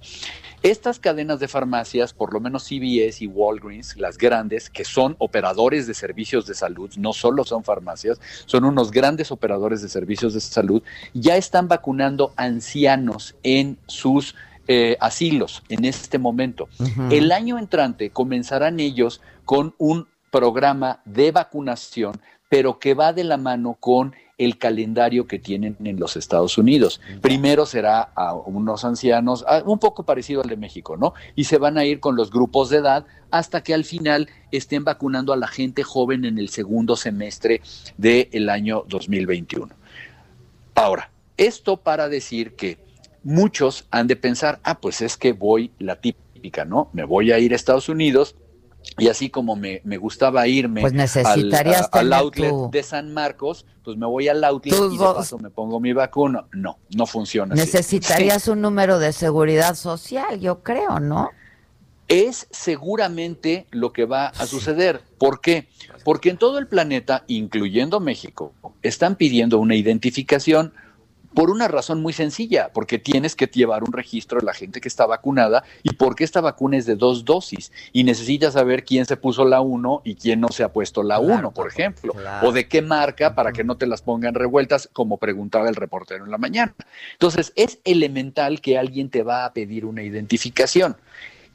estas 0.64 0.98
cadenas 0.98 1.40
de 1.40 1.48
farmacias, 1.48 2.14
por 2.14 2.34
lo 2.34 2.40
menos 2.40 2.64
CVS 2.64 3.22
y 3.22 3.28
Walgreens, 3.28 3.96
las 3.98 4.18
grandes, 4.18 4.72
que 4.72 4.86
son 4.86 5.16
operadores 5.20 5.86
de 5.86 5.94
servicios 5.94 6.48
de 6.48 6.56
salud, 6.56 6.90
no 6.98 7.14
solo 7.14 7.44
son 7.44 7.64
farmacias, 7.64 8.20
son 8.48 8.66
unos 8.66 8.90
grandes 8.90 9.32
operadores 9.32 9.84
de 9.84 9.90
servicios 9.90 10.34
de 10.34 10.40
salud, 10.40 10.82
ya 11.14 11.38
están 11.38 11.68
vacunando 11.68 12.34
ancianos 12.38 13.36
en 13.44 13.78
sus 13.86 14.34
eh, 14.68 14.98
asilos 15.00 15.62
en 15.70 15.86
este 15.86 16.18
momento. 16.18 16.70
El 17.12 17.32
año 17.32 17.60
entrante 17.60 18.10
comenzarán 18.10 18.80
ellos 18.80 19.22
con 19.46 19.76
un 19.78 20.08
programa 20.32 21.02
de 21.06 21.32
vacunación, 21.32 22.20
pero 22.50 22.80
que 22.80 22.96
va 22.96 23.14
de 23.14 23.26
la 23.26 23.38
mano 23.38 23.78
con 23.80 24.16
el 24.38 24.58
calendario 24.58 25.28
que 25.28 25.40
tienen 25.40 25.78
en 25.84 26.00
los 26.00 26.18
Estados 26.18 26.58
Unidos. 26.58 27.00
Primero 27.22 27.66
será 27.66 28.02
a 28.16 28.34
unos 28.34 28.84
ancianos, 28.84 29.46
un 29.66 29.80
poco 29.80 30.04
parecido 30.04 30.42
al 30.42 30.50
de 30.50 30.58
México, 30.58 30.98
¿no? 30.98 31.13
Y 31.36 31.44
se 31.44 31.58
van 31.58 31.78
a 31.78 31.86
ir 31.86 32.00
con 32.00 32.16
los 32.16 32.32
grupos 32.32 32.70
de 32.70 32.78
edad 32.78 33.06
hasta 33.32 33.63
que 33.63 33.74
al 33.74 33.84
final 33.84 34.30
estén 34.52 34.84
vacunando 34.84 35.34
a 35.34 35.38
la 35.38 35.48
gente 35.48 35.84
joven 35.84 36.25
en 36.25 36.38
el 36.38 36.50
segundo 36.50 36.96
semestre 36.96 37.62
del 37.98 38.50
año 38.50 38.84
2021. 38.88 39.70
Ahora, 40.75 41.12
esto 41.38 41.78
para 41.78 42.10
decir 42.10 42.56
que 42.56 42.78
muchos 43.24 43.86
han 43.92 44.08
de 44.08 44.16
pensar, 44.16 44.60
ah, 44.63 44.80
pues 44.80 45.02
es 45.02 45.18
que 45.18 45.34
voy 45.34 45.72
la 45.80 45.96
típica, 45.96 46.66
¿no? 46.66 46.90
Me 46.94 47.04
voy 47.04 47.32
a 47.32 47.40
ir 47.40 47.54
a 47.54 47.56
Estados 47.56 47.90
Unidos, 47.90 48.36
y 48.98 49.08
así 49.08 49.30
como 49.30 49.56
me, 49.56 49.82
gustaba 49.98 50.48
irme 50.48 50.82
pues 50.82 50.94
necesitarías 50.94 51.90
al, 51.92 52.13
outlet 52.13 52.54
de 52.72 52.84
San 52.84 53.13
Marcos, 53.13 53.66
pues 53.84 53.98
me 53.98 54.06
voy 54.06 54.28
al 54.28 54.44
outlet 54.44 54.75
y 54.92 54.98
de 54.98 55.04
paso 55.04 55.38
me 55.38 55.50
pongo 55.50 55.80
mi 55.80 55.94
vacuna. 55.94 56.46
No, 56.52 56.78
no 56.96 57.06
funciona. 57.06 57.56
Necesitarías 57.56 58.48
un 58.48 58.62
número 58.62 59.00
de 59.00 59.13
seguridad 59.13 59.75
social, 59.75 60.40
yo 60.40 60.62
creo, 60.63 61.00
¿no? 61.00 61.30
Es 62.08 62.48
seguramente 62.52 63.66
lo 63.72 63.94
que 63.94 64.06
va 64.06 64.28
a 64.28 64.46
suceder. 64.46 65.02
¿Por 65.18 65.42
qué? 65.42 65.68
Porque 66.04 66.30
en 66.30 66.38
todo 66.38 66.60
el 66.60 66.68
planeta, 66.68 67.24
incluyendo 67.28 68.00
México, 68.00 68.54
están 68.82 69.16
pidiendo 69.16 69.58
una 69.58 69.75
identificación 69.75 70.74
por 71.34 71.50
una 71.50 71.68
razón 71.68 72.02
muy 72.02 72.13
sencilla, 72.13 72.72
porque 72.74 73.00
tienes 73.00 73.36
que 73.36 73.48
llevar 73.48 73.84
un 73.84 73.94
registro 73.94 74.40
de 74.40 74.46
la 74.46 74.54
gente 74.54 74.82
que 74.82 74.88
está 74.88 75.06
vacunada 75.06 75.63
y 75.84 75.94
porque 75.94 76.24
esta 76.24 76.42
vacuna 76.42 76.78
es 76.78 76.86
de 76.86 76.96
dos 76.96 77.25
dosis 77.25 77.72
y 77.92 78.04
necesitas 78.04 78.54
saber 78.54 78.84
quién 78.84 79.06
se 79.06 79.18
puso 79.18 79.46
la 79.46 79.62
1 79.62 80.02
y 80.04 80.16
quién 80.16 80.42
no 80.42 80.50
se 80.50 80.63
ha 80.63 80.72
puesto 80.72 81.04
la 81.04 81.20
1, 81.20 81.52
por 81.52 81.68
ejemplo, 81.68 82.13
o 82.42 82.52
de 82.52 82.68
qué 82.68 82.82
marca 82.82 83.36
para 83.36 83.52
que 83.52 83.63
no 83.63 83.78
te 83.78 83.88
las 83.88 84.02
pongan 84.02 84.36
revueltas, 84.36 84.90
como 84.94 85.18
preguntaba 85.18 85.70
el 85.70 85.75
reportero 85.75 86.25
en 86.25 86.32
la 86.32 86.38
mañana. 86.38 86.74
Entonces, 87.13 87.54
es 87.56 87.80
elemental 87.84 88.62
que 88.62 88.78
alguien 88.78 89.10
te 89.10 89.24
va 89.24 89.46
a 89.46 89.54
pedir 89.54 89.86
una 89.86 90.04
identificación. 90.04 90.96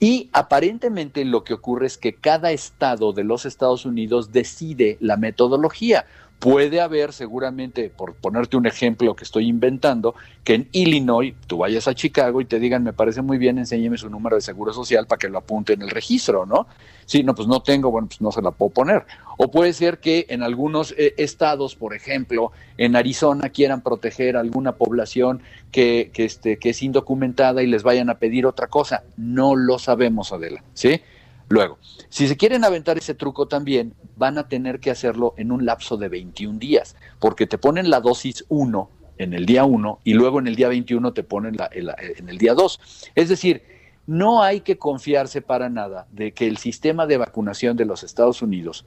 Y 0.01 0.31
aparentemente 0.33 1.25
lo 1.25 1.43
que 1.43 1.55
ocurre 1.55 1.87
es 1.87 1.99
que 1.99 2.15
cada 2.15 2.53
estado 2.53 3.13
de 3.13 3.25
los 3.25 3.45
Estados 3.45 3.85
Unidos 3.85 4.31
decide 4.31 4.97
la 5.01 5.17
metodología. 5.17 6.07
Puede 6.39 6.81
haber 6.81 7.13
seguramente, 7.13 7.91
por 7.91 8.15
ponerte 8.15 8.57
un 8.57 8.67
ejemplo 8.67 9.17
que 9.17 9.25
estoy 9.25 9.49
inventando, 9.49 10.15
que 10.45 10.55
en 10.55 10.69
Illinois 10.71 11.35
tú 11.49 11.59
vayas 11.59 11.89
a 11.89 11.95
Chicago 11.95 12.41
y 12.41 12.45
te 12.45 12.61
digan, 12.61 12.85
me 12.85 12.93
parece 12.93 13.23
muy 13.23 13.39
bien, 13.39 13.59
enséñeme 13.59 13.99
su 13.99 14.09
número 14.09 14.37
de 14.37 14.43
seguro 14.43 14.73
social 14.73 15.09
para 15.09 15.19
que 15.19 15.29
lo 15.29 15.39
apunte 15.39 15.73
en 15.73 15.83
el 15.83 15.91
registro, 15.91 16.47
¿no? 16.47 16.69
Sí, 17.07 17.25
no, 17.25 17.35
pues 17.35 17.49
no 17.49 17.61
tengo, 17.61 17.91
bueno, 17.91 18.07
pues 18.07 18.21
no 18.21 18.31
se 18.31 18.41
la 18.41 18.53
puedo 18.53 18.71
poner. 18.71 19.05
O 19.37 19.51
puede 19.51 19.73
ser 19.73 19.99
que 19.99 20.27
en 20.29 20.45
algunos 20.45 20.95
eh, 20.97 21.15
estados, 21.17 21.75
por 21.75 21.93
ejemplo, 21.93 22.53
en 22.77 22.95
Arizona 22.95 23.49
quieran 23.49 23.81
proteger 23.81 24.37
a 24.37 24.41
alguna 24.41 24.77
población 24.77 25.43
que, 25.73 26.11
que, 26.13 26.25
este, 26.25 26.59
que 26.59 26.71
es 26.71 26.83
indocumentada 26.83 27.65
y 27.65 27.67
les 27.67 27.83
vayan 27.83 28.11
a 28.11 28.19
pedir 28.19 28.47
otra 28.47 28.69
cosa. 28.69 29.03
No 29.17 29.57
lo 29.57 29.81
sabemos, 29.81 30.33
Adela, 30.33 30.63
¿sí? 30.75 31.01
Luego, 31.49 31.79
si 32.09 32.29
se 32.29 32.37
quieren 32.37 32.65
aventar 32.65 32.99
ese 32.99 33.15
truco 33.15 33.49
también, 33.49 33.95
van 34.17 34.39
a 34.39 34.49
tener 34.49 34.81
que 34.81 34.91
hacerlo 34.91 35.35
en 35.37 35.51
un 35.51 35.65
lapso 35.65 35.97
de 35.97 36.09
21 36.09 36.59
días, 36.59 36.95
porque 37.19 37.47
te 37.47 37.59
ponen 37.59 37.91
la 37.91 38.01
dosis 38.01 38.45
1 38.49 38.91
en 39.19 39.35
el 39.35 39.47
día 39.47 39.65
1 39.65 40.01
y 40.05 40.15
luego 40.15 40.39
en 40.39 40.47
el 40.47 40.57
día 40.57 40.69
21 40.69 41.13
te 41.13 41.23
ponen 41.23 41.57
la, 41.57 41.71
en 41.73 42.29
el 42.29 42.39
día 42.39 42.55
2. 42.55 42.81
Es 43.15 43.29
decir, 43.29 43.63
no 44.07 44.43
hay 44.43 44.61
que 44.61 44.79
confiarse 44.79 45.43
para 45.43 45.69
nada 45.69 46.07
de 46.13 46.33
que 46.33 46.47
el 46.47 46.59
sistema 46.59 47.07
de 47.07 47.19
vacunación 47.19 47.77
de 47.77 47.85
los 47.85 48.03
Estados 48.03 48.43
Unidos 48.43 48.87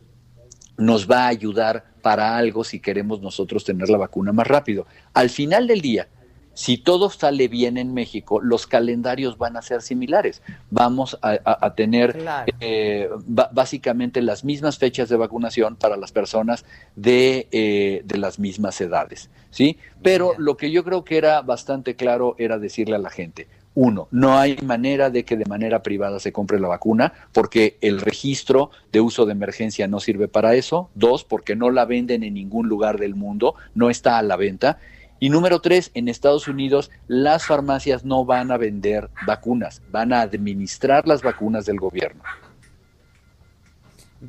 nos 0.78 1.10
va 1.10 1.26
a 1.26 1.28
ayudar 1.28 1.86
para 2.02 2.38
algo 2.38 2.64
si 2.64 2.80
queremos 2.80 3.22
nosotros 3.22 3.64
tener 3.64 3.90
la 3.90 3.98
vacuna 3.98 4.32
más 4.32 4.48
rápido. 4.48 4.88
Al 5.14 5.30
final 5.30 5.68
del 5.68 5.82
día, 5.82 6.08
si 6.54 6.78
todo 6.78 7.10
sale 7.10 7.48
bien 7.48 7.78
en 7.78 7.94
México, 7.94 8.42
los 8.42 8.68
calendarios 8.68 9.38
van 9.38 9.58
a 9.58 9.62
ser 9.62 9.82
similares. 9.82 10.42
Vamos 10.70 11.18
a, 11.22 11.74
tener 11.76 12.24
eh, 12.60 13.10
básicamente 13.26 14.22
las 14.22 14.44
mismas 14.44 14.78
fechas 14.78 15.10
de 15.10 15.16
vacunación 15.16 15.76
para 15.76 15.98
las 15.98 16.12
personas 16.12 16.66
de, 16.96 17.48
eh, 17.52 18.02
de 18.06 18.18
las 18.18 18.40
mismas 18.40 18.80
edades. 18.82 19.30
¿sí? 19.50 19.78
Pero 20.02 20.34
lo 20.38 20.58
que 20.58 20.72
yo 20.72 20.84
creo 20.84 21.04
que 21.04 21.18
era 21.18 21.42
bastante 21.42 21.96
claro 21.96 22.36
era 22.38 22.60
decirle 22.60 22.96
a 22.96 23.00
la 23.00 23.10
gente, 23.10 23.48
uno, 23.74 24.10
no 24.12 24.38
hay 24.38 24.58
manera 24.66 25.10
de 25.10 25.24
que 25.24 25.38
de 25.38 25.46
manera 25.46 25.82
privada 25.82 26.20
se 26.20 26.34
compre 26.34 26.60
la 26.60 26.68
vacuna 26.68 27.14
porque 27.32 27.78
el 27.80 28.02
registro 28.02 28.70
de 28.92 29.00
uso 29.00 29.26
de 29.26 29.32
emergencia 29.32 29.88
no 29.88 30.02
sirve 30.02 30.28
para 30.28 30.56
eso. 30.56 30.90
Dos, 30.94 31.24
porque 31.24 31.56
no 31.56 31.70
la 31.72 31.86
venden 31.86 32.24
en 32.24 32.34
ningún 32.34 32.68
lugar 32.68 33.00
del 33.00 33.16
mundo, 33.16 33.56
no 33.74 33.90
está 33.90 34.18
a 34.18 34.24
la 34.24 34.36
venta. 34.36 34.80
Y 35.22 35.30
número 35.30 35.62
tres, 35.62 35.92
en 35.94 36.08
Estados 36.08 36.48
Unidos 36.48 36.90
las 37.08 37.46
farmacias 37.46 38.04
no 38.04 38.26
van 38.26 38.52
a 38.52 38.58
vender 38.58 39.12
vacunas, 39.28 39.84
van 39.92 40.14
a 40.14 40.22
administrar 40.22 41.08
las 41.08 41.22
vacunas 41.22 41.68
del 41.68 41.80
gobierno. 41.80 42.24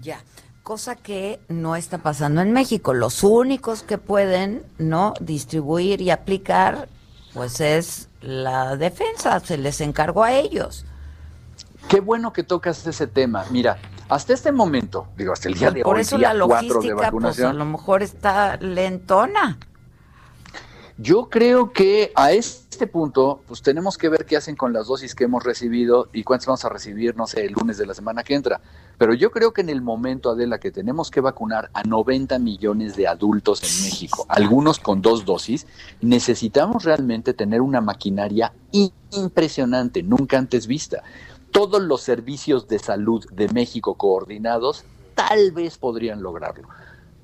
Ya, 0.02 0.22
cosa 0.62 0.94
que 0.94 1.40
no 1.48 1.76
está 1.76 1.96
pasando 1.96 2.42
en 2.42 2.52
México. 2.52 2.92
Los 2.92 3.24
únicos 3.24 3.82
que 3.82 3.96
pueden 3.96 4.64
no 4.76 5.14
distribuir 5.18 6.02
y 6.02 6.10
aplicar, 6.10 6.90
pues 7.32 7.60
es 7.60 8.10
la 8.20 8.76
defensa, 8.76 9.40
se 9.40 9.56
les 9.56 9.80
encargó 9.80 10.24
a 10.24 10.34
ellos. 10.34 10.84
Qué 11.88 12.00
bueno 12.00 12.34
que 12.34 12.42
tocas 12.42 12.86
ese 12.86 13.06
tema. 13.06 13.46
Mira, 13.50 13.78
hasta 14.10 14.34
este 14.34 14.52
momento, 14.52 15.08
digo, 15.16 15.32
hasta 15.32 15.48
el 15.48 15.54
día 15.54 15.70
de 15.70 15.80
hoy, 15.80 15.84
Por 15.84 15.98
eso 15.98 16.18
la 16.18 16.34
logística, 16.34 17.10
pues 17.10 17.40
a 17.40 17.54
lo 17.54 17.64
mejor 17.64 18.02
está 18.02 18.58
lentona. 18.58 19.58
Yo 21.02 21.28
creo 21.28 21.72
que 21.72 22.12
a 22.14 22.30
este 22.30 22.86
punto, 22.86 23.40
pues 23.48 23.60
tenemos 23.60 23.98
que 23.98 24.08
ver 24.08 24.24
qué 24.24 24.36
hacen 24.36 24.54
con 24.54 24.72
las 24.72 24.86
dosis 24.86 25.16
que 25.16 25.24
hemos 25.24 25.42
recibido 25.42 26.08
y 26.12 26.22
cuántas 26.22 26.46
vamos 26.46 26.64
a 26.64 26.68
recibir, 26.68 27.16
no 27.16 27.26
sé, 27.26 27.44
el 27.44 27.54
lunes 27.54 27.76
de 27.76 27.86
la 27.86 27.94
semana 27.94 28.22
que 28.22 28.36
entra. 28.36 28.60
Pero 28.98 29.12
yo 29.12 29.32
creo 29.32 29.52
que 29.52 29.62
en 29.62 29.68
el 29.68 29.82
momento, 29.82 30.30
Adela, 30.30 30.60
que 30.60 30.70
tenemos 30.70 31.10
que 31.10 31.20
vacunar 31.20 31.70
a 31.74 31.82
90 31.82 32.38
millones 32.38 32.94
de 32.94 33.08
adultos 33.08 33.64
en 33.64 33.84
México, 33.84 34.26
algunos 34.28 34.78
con 34.78 35.02
dos 35.02 35.24
dosis, 35.24 35.66
necesitamos 36.00 36.84
realmente 36.84 37.34
tener 37.34 37.62
una 37.62 37.80
maquinaria 37.80 38.52
impresionante, 39.10 40.04
nunca 40.04 40.38
antes 40.38 40.68
vista. 40.68 41.02
Todos 41.50 41.82
los 41.82 42.00
servicios 42.00 42.68
de 42.68 42.78
salud 42.78 43.24
de 43.32 43.48
México 43.48 43.94
coordinados 43.94 44.84
tal 45.16 45.50
vez 45.50 45.78
podrían 45.78 46.22
lograrlo. 46.22 46.68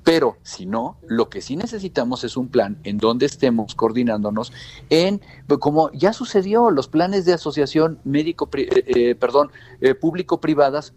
Pero 0.03 0.37
si 0.43 0.65
no, 0.65 0.97
lo 1.07 1.29
que 1.29 1.41
sí 1.41 1.55
necesitamos 1.55 2.23
es 2.23 2.37
un 2.37 2.47
plan 2.47 2.79
en 2.83 2.97
donde 2.97 3.25
estemos 3.25 3.75
coordinándonos 3.75 4.51
en, 4.89 5.21
como 5.59 5.91
ya 5.91 6.13
sucedió, 6.13 6.71
los 6.71 6.87
planes 6.87 7.25
de 7.25 7.33
asociación 7.33 7.99
médico, 8.03 8.49
eh, 8.53 8.83
eh, 8.87 9.15
perdón, 9.15 9.51
eh, 9.81 9.95
público-privadas. 9.95 10.93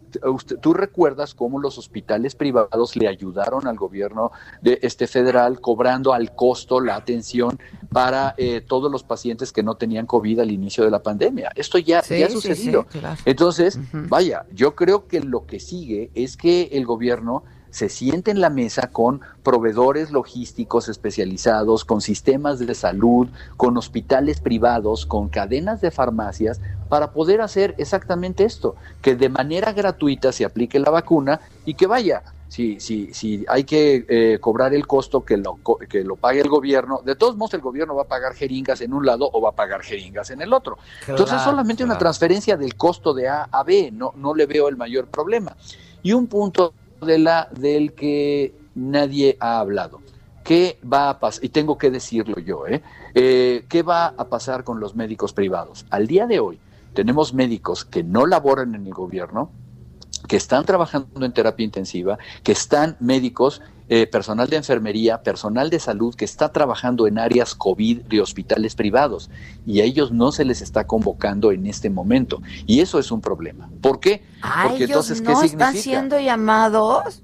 Tú 0.61 0.73
recuerdas 0.73 1.35
cómo 1.35 1.59
los 1.59 1.79
hospitales 1.79 2.35
privados 2.35 2.97
le 2.97 3.09
ayudaron 3.09 3.67
al 3.67 3.77
gobierno 3.77 4.31
de 4.63 4.79
este 4.83 5.07
federal 5.07 5.61
cobrando 5.61 6.13
al 6.13 6.35
costo 6.35 6.81
la 6.81 6.97
atención 6.97 7.59
para 7.91 8.35
todos 8.67 8.91
los 8.91 9.03
pacientes 9.03 9.53
que 9.53 9.63
no 9.63 9.77
tenían 9.77 10.07
COVID 10.07 10.41
al 10.41 10.51
inicio 10.51 10.85
de 10.85 10.91
la 10.91 11.03
pandemia. 11.03 11.51
Esto 11.55 11.79
ya, 11.79 12.03
ya 12.03 12.27
ha 12.27 12.31
sucedido. 12.31 12.87
Entonces, 13.25 13.79
vaya, 13.93 14.47
yo 14.53 14.75
creo 14.75 15.07
que 15.07 15.21
lo 15.21 15.47
que 15.47 15.61
sigue 15.61 16.11
es 16.15 16.37
que 16.37 16.71
el 16.73 16.87
gobierno 16.87 17.45
se 17.73 17.89
siente 17.89 18.31
en 18.31 18.41
la 18.41 18.51
mesa 18.51 18.91
con 18.93 19.23
proveedores 19.43 20.13
logísticos 20.13 20.89
especializados, 20.89 21.87
con 21.87 22.03
sistemas 22.03 22.59
de 22.59 22.75
salud, 22.75 23.29
con 23.57 23.77
hospitales 23.79 24.41
privados, 24.41 25.07
con 25.07 25.31
cadenas 25.31 25.81
de 25.81 25.91
farmacias, 25.91 26.61
para 26.91 27.13
poder 27.13 27.41
hacer 27.41 27.75
exactamente 27.79 28.45
esto, 28.45 28.77
que 29.01 29.17
de 29.17 29.31
manera 29.31 29.73
gratuita 29.73 30.33
se 30.33 30.45
aplique 30.45 30.79
la 30.79 30.91
vacuna 30.91 31.41
y 31.65 31.73
que 31.73 31.87
vaya, 31.87 32.23
si, 32.49 32.79
si, 32.79 33.15
si 33.15 33.47
hay 33.49 33.65
que 33.65 34.05
eh, 34.07 34.39
cobrar 34.39 34.75
el 34.75 34.87
costo 34.87 35.25
que 35.25 35.39
lo, 35.39 35.59
que 35.89 36.05
lo 36.05 36.17
pague 36.17 36.43
el 36.43 36.51
gobierno, 36.51 37.01
de 37.03 37.17
todos 37.17 37.39
modos 37.39 37.55
el 37.55 37.63
gobierno 37.63 37.95
va 37.95 38.03
a 38.03 38.09
pagar 38.09 38.35
jeringas 38.35 38.83
en 38.83 38.93
un 38.93 39.07
lado 39.07 39.31
o 39.33 39.41
va 39.41 39.49
a 39.49 39.53
pagar 39.53 39.81
jeringas 39.81 40.31
en 40.31 40.43
el 40.43 40.53
otro. 40.53 40.77
Entonces 41.09 41.41
solamente 41.41 41.83
una 41.83 41.97
transferencia 41.97 42.59
del 42.59 42.77
costo 42.77 43.15
de 43.15 43.31
A 43.31 43.45
a 43.51 43.63
B, 43.65 43.91
no, 43.91 44.13
no 44.15 44.35
le 44.35 44.45
veo 44.45 44.69
el 44.69 44.77
mayor 44.77 45.07
problema. 45.07 45.57
Y 46.03 46.13
un 46.13 46.27
punto 46.27 46.75
de 47.05 47.19
la, 47.19 47.49
del 47.53 47.93
que 47.95 48.55
nadie 48.75 49.37
ha 49.41 49.59
hablado. 49.59 50.01
¿Qué 50.45 50.79
va 50.91 51.11
a 51.11 51.21
pasar? 51.21 51.45
Y 51.45 51.51
tengo 51.51 51.79
que 51.79 51.91
decirlo 51.91 52.39
yo, 52.39 52.67
¿eh? 52.67 52.83
¿eh? 53.15 53.65
¿Qué 53.69 53.83
va 53.83 54.07
a 54.07 54.29
pasar 54.29 54.65
con 54.65 54.81
los 54.81 54.97
médicos 54.97 55.33
privados? 55.33 55.87
Al 55.91 56.07
día 56.07 56.27
de 56.27 56.41
hoy 56.41 56.59
tenemos 56.95 57.33
médicos 57.33 57.85
que 57.85 58.03
no 58.03 58.27
laboran 58.27 58.75
en 58.75 58.87
el 58.87 58.93
gobierno, 58.93 59.51
que 60.29 60.37
están 60.37 60.65
trabajando 60.65 61.25
en 61.25 61.33
terapia 61.33 61.65
intensiva, 61.65 62.19
que 62.43 62.53
están 62.53 62.97
médicos, 63.01 63.61
eh, 63.89 64.07
personal 64.07 64.49
de 64.49 64.57
enfermería, 64.57 65.23
personal 65.23 65.71
de 65.71 65.79
salud 65.79 66.15
que 66.15 66.25
está 66.25 66.51
trabajando 66.51 67.07
en 67.07 67.19
áreas 67.19 67.55
COVID 67.55 68.03
de 68.03 68.21
hospitales 68.21 68.75
privados 68.75 69.31
y 69.67 69.81
a 69.81 69.85
ellos 69.85 70.13
no 70.13 70.33
se 70.33 70.45
les 70.45 70.63
está 70.63 70.87
convocando 70.87 71.53
en 71.53 71.67
este 71.67 71.91
momento. 71.91 72.41
Y 72.67 72.81
eso 72.81 72.99
es 72.99 73.11
un 73.11 73.21
problema. 73.21 73.69
¿Por 73.81 74.01
qué? 74.01 74.23
Porque 74.69 74.85
entonces, 74.85 75.21
¿qué 75.21 75.33
no 75.33 75.43
están 75.43 75.75
siendo 75.75 76.19
llamados? 76.19 77.23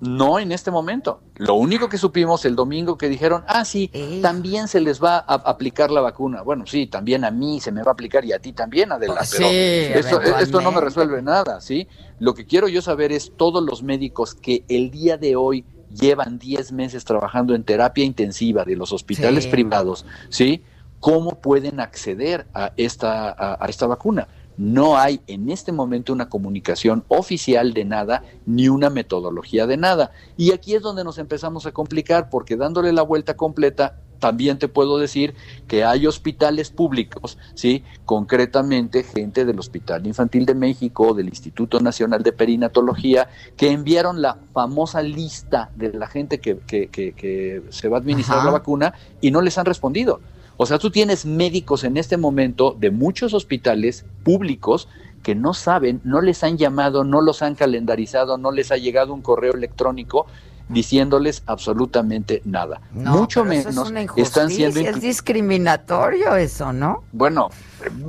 No 0.00 0.38
en 0.38 0.52
este 0.52 0.70
momento. 0.70 1.20
Lo 1.36 1.54
único 1.54 1.88
que 1.88 1.96
supimos 1.96 2.44
el 2.44 2.56
domingo 2.56 2.98
que 2.98 3.08
dijeron, 3.08 3.42
ah, 3.46 3.64
sí, 3.64 3.90
también 4.20 4.68
se 4.68 4.80
les 4.80 5.02
va 5.02 5.16
a 5.16 5.34
aplicar 5.34 5.90
la 5.90 6.00
vacuna. 6.00 6.42
Bueno, 6.42 6.66
sí, 6.66 6.86
también 6.86 7.24
a 7.24 7.30
mí 7.30 7.60
se 7.60 7.72
me 7.72 7.82
va 7.82 7.92
a 7.92 7.94
aplicar 7.94 8.24
y 8.24 8.32
a 8.32 8.38
ti 8.38 8.52
también, 8.52 8.92
Adela. 8.92 9.14
Pues 9.14 9.34
pero 9.38 10.38
esto, 10.38 10.60
no 10.60 10.72
me 10.72 10.80
resuelve 10.80 11.22
nada, 11.22 11.60
¿sí? 11.60 11.88
Lo 12.18 12.34
que 12.34 12.44
quiero 12.44 12.68
yo 12.68 12.82
saber 12.82 13.12
es 13.12 13.32
todos 13.36 13.64
los 13.64 13.82
médicos 13.82 14.34
que 14.34 14.64
el 14.68 14.90
día 14.90 15.16
de 15.16 15.36
hoy 15.36 15.64
llevan 16.00 16.38
10 16.38 16.72
meses 16.72 17.04
trabajando 17.04 17.54
en 17.54 17.64
terapia 17.64 18.04
intensiva 18.04 18.64
de 18.64 18.76
los 18.76 18.92
hospitales 18.92 19.46
privados, 19.46 20.04
¿sí? 20.28 20.62
¿Cómo 21.00 21.40
pueden 21.40 21.80
acceder 21.80 22.46
a 22.54 22.72
esta, 22.76 23.34
a 23.62 23.66
esta 23.66 23.86
vacuna? 23.86 24.28
no 24.56 24.96
hay 24.96 25.20
en 25.26 25.50
este 25.50 25.72
momento 25.72 26.12
una 26.12 26.28
comunicación 26.28 27.04
oficial 27.08 27.74
de 27.74 27.84
nada 27.84 28.22
ni 28.46 28.68
una 28.68 28.90
metodología 28.90 29.66
de 29.66 29.76
nada. 29.76 30.12
Y 30.36 30.52
aquí 30.52 30.74
es 30.74 30.82
donde 30.82 31.04
nos 31.04 31.18
empezamos 31.18 31.66
a 31.66 31.72
complicar 31.72 32.30
porque 32.30 32.56
dándole 32.56 32.92
la 32.92 33.02
vuelta 33.02 33.36
completa, 33.36 34.00
también 34.18 34.58
te 34.58 34.68
puedo 34.68 34.98
decir 34.98 35.34
que 35.68 35.84
hay 35.84 36.06
hospitales 36.06 36.70
públicos, 36.70 37.38
¿sí? 37.54 37.84
concretamente 38.04 39.02
gente 39.02 39.44
del 39.44 39.58
Hospital 39.58 40.06
Infantil 40.06 40.46
de 40.46 40.54
México, 40.54 41.14
del 41.14 41.28
Instituto 41.28 41.80
Nacional 41.80 42.22
de 42.22 42.32
Perinatología, 42.32 43.28
que 43.56 43.70
enviaron 43.70 44.22
la 44.22 44.38
famosa 44.52 45.02
lista 45.02 45.70
de 45.76 45.92
la 45.92 46.06
gente 46.06 46.40
que, 46.40 46.58
que, 46.58 47.62
se 47.70 47.88
va 47.88 47.98
a 47.98 48.00
administrar 48.00 48.44
la 48.44 48.50
vacuna 48.50 48.94
y 49.20 49.30
no 49.30 49.40
les 49.40 49.58
han 49.58 49.66
respondido. 49.66 50.20
O 50.56 50.66
sea, 50.66 50.78
tú 50.78 50.90
tienes 50.90 51.26
médicos 51.26 51.82
en 51.84 51.96
este 51.96 52.16
momento 52.16 52.76
de 52.78 52.90
muchos 52.90 53.34
hospitales 53.34 54.04
públicos 54.22 54.88
que 55.24 55.34
no 55.34 55.54
saben, 55.54 56.00
no 56.04 56.20
les 56.20 56.44
han 56.44 56.58
llamado, 56.58 57.02
no 57.02 57.20
los 57.20 57.42
han 57.42 57.54
calendarizado, 57.54 58.38
no 58.38 58.52
les 58.52 58.70
ha 58.70 58.76
llegado 58.76 59.14
un 59.14 59.22
correo 59.22 59.54
electrónico 59.54 60.26
diciéndoles 60.68 61.42
absolutamente 61.46 62.42
nada. 62.44 62.80
Mucho 62.92 63.44
menos 63.44 63.92
están 64.16 64.50
siendo 64.50 64.80
es 64.80 65.00
discriminatorio 65.00 66.36
eso, 66.36 66.72
¿no? 66.72 67.04
Bueno, 67.12 67.50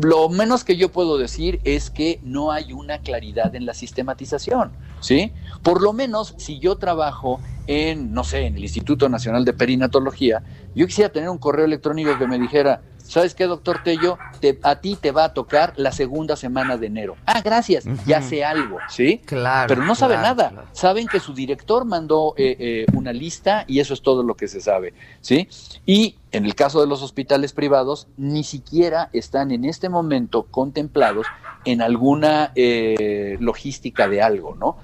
lo 0.01 0.29
menos 0.29 0.63
que 0.63 0.77
yo 0.77 0.91
puedo 0.91 1.17
decir 1.17 1.59
es 1.63 1.89
que 1.89 2.19
no 2.23 2.51
hay 2.51 2.73
una 2.73 2.99
claridad 2.99 3.55
en 3.55 3.65
la 3.65 3.73
sistematización, 3.73 4.71
¿sí? 5.01 5.33
Por 5.63 5.81
lo 5.81 5.93
menos 5.93 6.35
si 6.37 6.59
yo 6.59 6.77
trabajo 6.77 7.39
en, 7.67 8.13
no 8.13 8.23
sé, 8.23 8.45
en 8.45 8.55
el 8.55 8.63
Instituto 8.63 9.09
Nacional 9.09 9.43
de 9.43 9.53
Perinatología, 9.53 10.43
yo 10.75 10.85
quisiera 10.85 11.11
tener 11.11 11.29
un 11.29 11.37
correo 11.37 11.65
electrónico 11.65 12.17
que 12.17 12.27
me 12.27 12.39
dijera, 12.39 12.81
¿sabes 13.07 13.35
qué, 13.35 13.45
doctor 13.45 13.81
Tello? 13.83 14.17
a 14.61 14.75
ti 14.75 14.95
te 14.99 15.11
va 15.11 15.25
a 15.25 15.33
tocar 15.33 15.73
la 15.75 15.91
segunda 15.91 16.35
semana 16.35 16.77
de 16.77 16.87
enero. 16.87 17.15
Ah, 17.25 17.41
gracias, 17.41 17.85
ya 18.05 18.21
sé 18.21 18.43
algo, 18.43 18.77
¿sí? 18.89 19.21
Claro. 19.25 19.67
Pero 19.67 19.83
no 19.83 19.95
sabe 19.95 20.17
nada. 20.17 20.65
Saben 20.71 21.07
que 21.07 21.19
su 21.19 21.33
director 21.33 21.85
mandó 21.85 22.35
eh, 22.37 22.55
eh, 22.59 22.85
una 22.93 23.11
lista 23.11 23.65
y 23.67 23.79
eso 23.79 23.93
es 23.93 24.01
todo 24.01 24.23
lo 24.23 24.35
que 24.35 24.47
se 24.47 24.61
sabe, 24.61 24.93
¿sí? 25.21 25.47
Y 25.85 26.17
en 26.31 26.45
el 26.45 26.53
caso 26.53 26.81
de 26.81 26.87
los 26.87 27.01
hospitales 27.01 27.53
privados, 27.53 28.07
ni 28.17 28.43
siquiera 28.43 29.09
están 29.13 29.51
en 29.51 29.65
este 29.65 29.89
momento 29.89 30.43
contemplados 30.43 31.25
en 31.63 31.81
alguna 31.81 32.51
eh, 32.55 33.37
logística 33.39 34.07
de 34.07 34.21
algo, 34.21 34.55
¿no? 34.55 34.77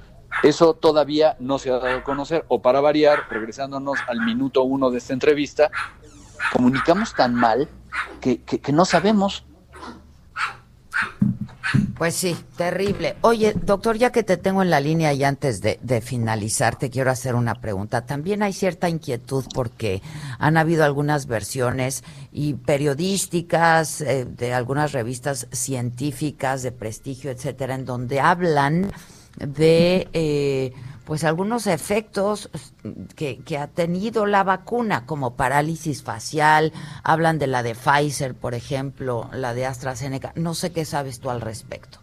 Eso 0.43 0.73
todavía 0.73 1.35
no 1.39 1.59
se 1.59 1.69
ha 1.69 1.77
dado 1.77 1.97
a 1.97 2.03
conocer. 2.03 2.45
O 2.47 2.61
para 2.61 2.81
variar, 2.81 3.25
regresándonos 3.29 3.99
al 4.07 4.21
minuto 4.21 4.63
uno 4.63 4.89
de 4.89 4.97
esta 4.97 5.13
entrevista, 5.13 5.69
comunicamos 6.53 7.13
tan 7.15 7.35
mal 7.35 7.69
que, 8.19 8.41
no 8.71 8.85
sabemos. 8.85 9.45
Pues 11.95 12.15
sí, 12.15 12.35
terrible. 12.57 13.15
Oye, 13.21 13.53
doctor, 13.53 13.97
ya 13.97 14.11
que 14.11 14.23
te 14.23 14.35
tengo 14.35 14.61
en 14.61 14.69
la 14.69 14.79
línea 14.79 15.13
y 15.13 15.23
antes 15.23 15.61
de, 15.61 16.01
finalizar, 16.01 16.75
te 16.75 16.89
quiero 16.89 17.11
hacer 17.11 17.35
una 17.35 17.55
pregunta. 17.55 18.05
También 18.05 18.43
hay 18.43 18.53
cierta 18.53 18.89
inquietud 18.89 19.45
porque 19.53 20.01
han 20.37 20.57
habido 20.57 20.83
algunas 20.83 21.27
versiones 21.27 22.03
y 22.31 22.55
periodísticas 22.55 24.01
eh, 24.01 24.25
de 24.25 24.53
algunas 24.53 24.91
revistas 24.91 25.47
científicas 25.51 26.63
de 26.63 26.71
prestigio, 26.71 27.31
etcétera, 27.31 27.75
en 27.75 27.85
donde 27.85 28.19
hablan 28.19 28.91
de 29.37 30.09
eh, 30.13 30.73
pues 31.11 31.25
algunos 31.25 31.67
efectos 31.67 32.49
que, 33.17 33.57
ha 33.57 33.67
tenido 33.67 34.25
la 34.25 34.45
vacuna, 34.45 35.05
como 35.05 35.35
parálisis 35.35 36.03
facial, 36.03 36.71
hablan 37.03 37.37
de 37.37 37.47
la 37.47 37.63
de 37.63 37.75
Pfizer, 37.75 38.33
por 38.33 38.53
ejemplo, 38.53 39.29
la 39.33 39.53
de 39.53 39.65
AstraZeneca. 39.65 40.31
No 40.37 40.53
sé 40.53 40.71
qué 40.71 40.85
sabes 40.85 41.19
tú 41.19 41.29
al 41.29 41.41
respecto. 41.41 41.99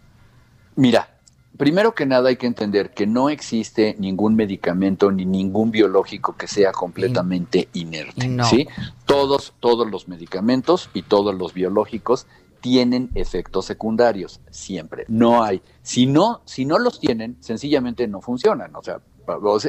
Mira, 0.75 1.09
primero 1.57 1.95
que 1.95 2.05
nada 2.05 2.29
hay 2.29 2.35
que 2.35 2.45
entender 2.45 2.91
que 2.91 3.07
no 3.07 3.31
existe 3.31 3.95
ningún 3.97 4.35
medicamento 4.35 5.11
ni 5.11 5.25
ningún 5.25 5.71
biológico 5.71 6.35
que 6.37 6.47
sea 6.47 6.71
completamente 6.71 7.67
inerte. 7.73 8.29
¿sí? 8.47 8.67
Todos, 9.05 9.55
todos 9.59 9.89
los 9.89 10.07
medicamentos 10.07 10.91
y 10.93 11.01
todos 11.01 11.33
los 11.33 11.55
biológicos 11.55 12.27
tienen 12.61 13.09
efectos 13.15 13.65
secundarios, 13.65 14.41
siempre. 14.49 15.05
No 15.07 15.43
hay. 15.43 15.61
Si 15.81 16.05
no, 16.05 16.41
si 16.45 16.65
no 16.65 16.79
los 16.79 16.99
tienen, 16.99 17.37
sencillamente 17.39 18.07
no 18.07 18.21
funcionan. 18.21 18.75
O 18.75 18.83
sea, 18.83 19.01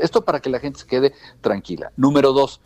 esto 0.00 0.24
para 0.24 0.40
que 0.40 0.50
la 0.50 0.60
gente 0.60 0.80
se 0.80 0.86
quede 0.86 1.12
tranquila. 1.40 1.92
Número 1.96 2.32
dos, 2.32 2.60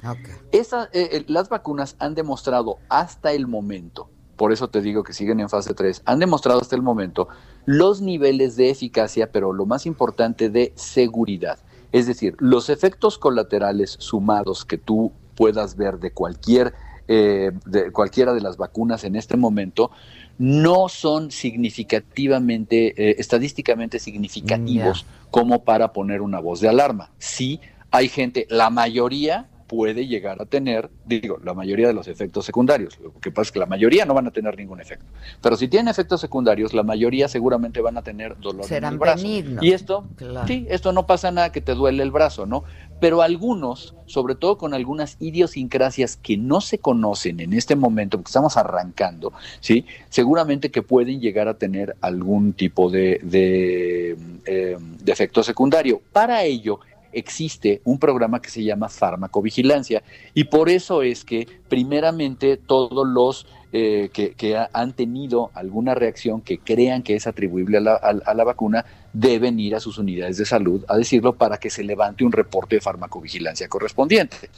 eh, 0.52 0.62
eh, 0.92 1.24
las 1.28 1.48
vacunas 1.48 1.96
han 1.98 2.14
demostrado 2.14 2.78
hasta 2.88 3.32
el 3.32 3.46
momento, 3.46 4.08
por 4.36 4.52
eso 4.52 4.68
te 4.68 4.80
digo 4.80 5.02
que 5.02 5.12
siguen 5.12 5.40
en 5.40 5.48
fase 5.48 5.74
3, 5.74 6.02
han 6.04 6.18
demostrado 6.18 6.60
hasta 6.60 6.76
el 6.76 6.82
momento 6.82 7.28
los 7.66 8.00
niveles 8.00 8.56
de 8.56 8.70
eficacia, 8.70 9.30
pero 9.30 9.52
lo 9.52 9.66
más 9.66 9.86
importante 9.86 10.50
de 10.50 10.72
seguridad. 10.76 11.58
Es 11.92 12.06
decir, 12.06 12.34
los 12.38 12.68
efectos 12.70 13.18
colaterales 13.18 13.96
sumados 14.00 14.64
que 14.64 14.78
tú 14.78 15.12
puedas 15.36 15.76
ver 15.76 15.98
de 15.98 16.12
cualquier 16.12 16.74
eh, 17.08 17.52
de 17.66 17.90
cualquiera 17.92 18.32
de 18.32 18.40
las 18.40 18.56
vacunas 18.56 19.04
en 19.04 19.16
este 19.16 19.36
momento 19.36 19.90
no 20.38 20.88
son 20.88 21.30
significativamente, 21.30 22.94
eh, 22.96 23.16
estadísticamente 23.18 23.98
significativos 23.98 25.06
como 25.30 25.64
para 25.64 25.92
poner 25.92 26.22
una 26.22 26.40
voz 26.40 26.60
de 26.60 26.68
alarma. 26.68 27.10
Sí, 27.18 27.60
hay 27.90 28.08
gente, 28.08 28.46
la 28.50 28.70
mayoría 28.70 29.48
puede 29.66 30.06
llegar 30.06 30.40
a 30.40 30.46
tener, 30.46 30.90
digo, 31.04 31.38
la 31.42 31.54
mayoría 31.54 31.86
de 31.86 31.94
los 31.94 32.08
efectos 32.08 32.44
secundarios. 32.44 32.98
Lo 33.00 33.12
que 33.20 33.30
pasa 33.30 33.48
es 33.48 33.52
que 33.52 33.58
la 33.58 33.66
mayoría 33.66 34.04
no 34.04 34.14
van 34.14 34.26
a 34.26 34.30
tener 34.30 34.56
ningún 34.56 34.80
efecto. 34.80 35.06
Pero 35.40 35.56
si 35.56 35.68
tienen 35.68 35.88
efectos 35.88 36.20
secundarios, 36.20 36.74
la 36.74 36.82
mayoría 36.82 37.28
seguramente 37.28 37.80
van 37.80 37.96
a 37.96 38.02
tener 38.02 38.38
dolor 38.38 38.70
en 38.70 38.84
el 38.84 38.98
brazo. 38.98 39.26
Y 39.26 39.72
esto, 39.72 40.06
sí, 40.46 40.66
esto 40.68 40.92
no 40.92 41.06
pasa 41.06 41.30
nada 41.30 41.50
que 41.50 41.60
te 41.60 41.74
duele 41.74 42.02
el 42.02 42.10
brazo, 42.10 42.46
¿no? 42.46 42.64
Pero 43.00 43.22
algunos, 43.22 43.94
sobre 44.06 44.34
todo 44.34 44.56
con 44.56 44.74
algunas 44.74 45.16
idiosincrasias 45.20 46.16
que 46.16 46.36
no 46.36 46.60
se 46.60 46.78
conocen 46.78 47.40
en 47.40 47.52
este 47.52 47.76
momento, 47.76 48.16
porque 48.18 48.30
estamos 48.30 48.56
arrancando, 48.56 49.32
¿sí? 49.60 49.84
Seguramente 50.08 50.70
que 50.70 50.82
pueden 50.82 51.20
llegar 51.20 51.48
a 51.48 51.54
tener 51.54 51.96
algún 52.00 52.52
tipo 52.52 52.90
de, 52.90 53.20
de, 53.22 54.16
de 54.44 55.12
efecto 55.12 55.42
secundario. 55.42 56.00
Para 56.12 56.44
ello, 56.44 56.80
existe 57.14 57.80
un 57.84 57.98
programa 57.98 58.42
que 58.42 58.50
se 58.50 58.62
llama 58.62 58.88
farmacovigilancia 58.88 60.02
y 60.34 60.44
por 60.44 60.68
eso 60.68 61.02
es 61.02 61.24
que 61.24 61.46
primeramente 61.68 62.56
todos 62.56 63.06
los 63.06 63.46
eh, 63.72 64.10
que, 64.12 64.56
han 64.72 64.92
tenido 64.92 65.50
alguna 65.54 65.94
reacción 65.94 66.40
que 66.40 66.58
crean 66.58 67.02
que 67.02 67.16
es 67.16 67.26
atribuible 67.26 67.78
a 67.78 67.80
la, 67.80 67.94
a 67.94 68.34
la, 68.34 68.44
vacuna 68.44 68.84
deben 69.14 69.60
ir 69.60 69.76
a 69.76 69.80
sus 69.80 69.96
unidades 69.96 70.36
de 70.36 70.44
salud 70.44 70.84
a 70.88 70.98
decirlo 70.98 71.36
para 71.36 71.56
que 71.56 71.70
se 71.70 71.84
levante 71.84 72.24
un 72.24 72.32
reporte 72.32 72.76
de 72.76 72.80
farmacovigilancia 72.80 73.68
correspondiente. 73.68 74.50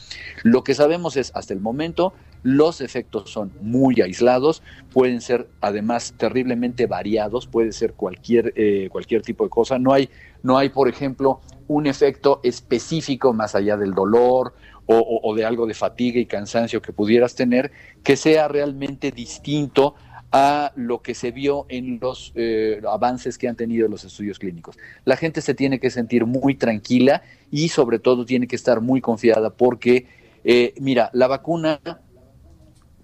Lo 0.43 0.63
que 0.63 0.73
sabemos 0.73 1.15
es, 1.15 1.31
hasta 1.35 1.53
el 1.53 1.61
momento, 1.61 2.13
los 2.43 2.81
efectos 2.81 3.29
son 3.29 3.51
muy 3.61 4.01
aislados, 4.01 4.63
pueden 4.91 5.21
ser 5.21 5.47
además 5.61 6.15
terriblemente 6.17 6.87
variados, 6.87 7.45
puede 7.45 7.71
ser 7.71 7.93
cualquier, 7.93 8.51
eh, 8.55 8.89
cualquier 8.91 9.21
tipo 9.21 9.43
de 9.43 9.49
cosa. 9.51 9.77
No 9.77 9.93
hay, 9.93 10.09
no 10.41 10.57
hay, 10.57 10.69
por 10.69 10.89
ejemplo, 10.89 11.39
un 11.67 11.85
efecto 11.85 12.39
específico 12.43 13.33
más 13.33 13.53
allá 13.53 13.77
del 13.77 13.93
dolor 13.93 14.53
o, 14.89 15.35
de 15.35 15.43
algo 15.43 15.67
de 15.67 15.73
fatiga 15.73 16.17
y 16.17 16.25
cansancio 16.25 16.81
que 16.81 16.93
pudieras 16.93 17.35
tener, 17.35 17.71
que 18.03 18.15
sea 18.15 18.47
realmente 18.47 19.11
distinto 19.11 19.95
a 20.31 20.73
lo 20.75 21.01
que 21.01 21.15
se 21.15 21.31
vio 21.31 21.65
en 21.69 21.99
los 22.01 22.33
eh, 22.35 22.81
avances 22.87 23.37
que 23.37 23.47
han 23.47 23.55
tenido 23.55 23.87
los 23.87 24.03
estudios 24.03 24.39
clínicos. 24.39 24.77
La 25.05 25.15
gente 25.15 25.41
se 25.41 25.53
tiene 25.53 25.79
que 25.79 25.89
sentir 25.89 26.25
muy 26.25 26.55
tranquila 26.55 27.21
y 27.49 27.69
sobre 27.69 27.99
todo 27.99 28.25
tiene 28.25 28.47
que 28.47 28.55
estar 28.55 28.81
muy 28.81 28.99
confiada 28.99 29.51
porque, 29.51 30.07
eh, 30.43 30.73
mira, 30.79 31.09
la 31.13 31.27
vacuna 31.27 31.79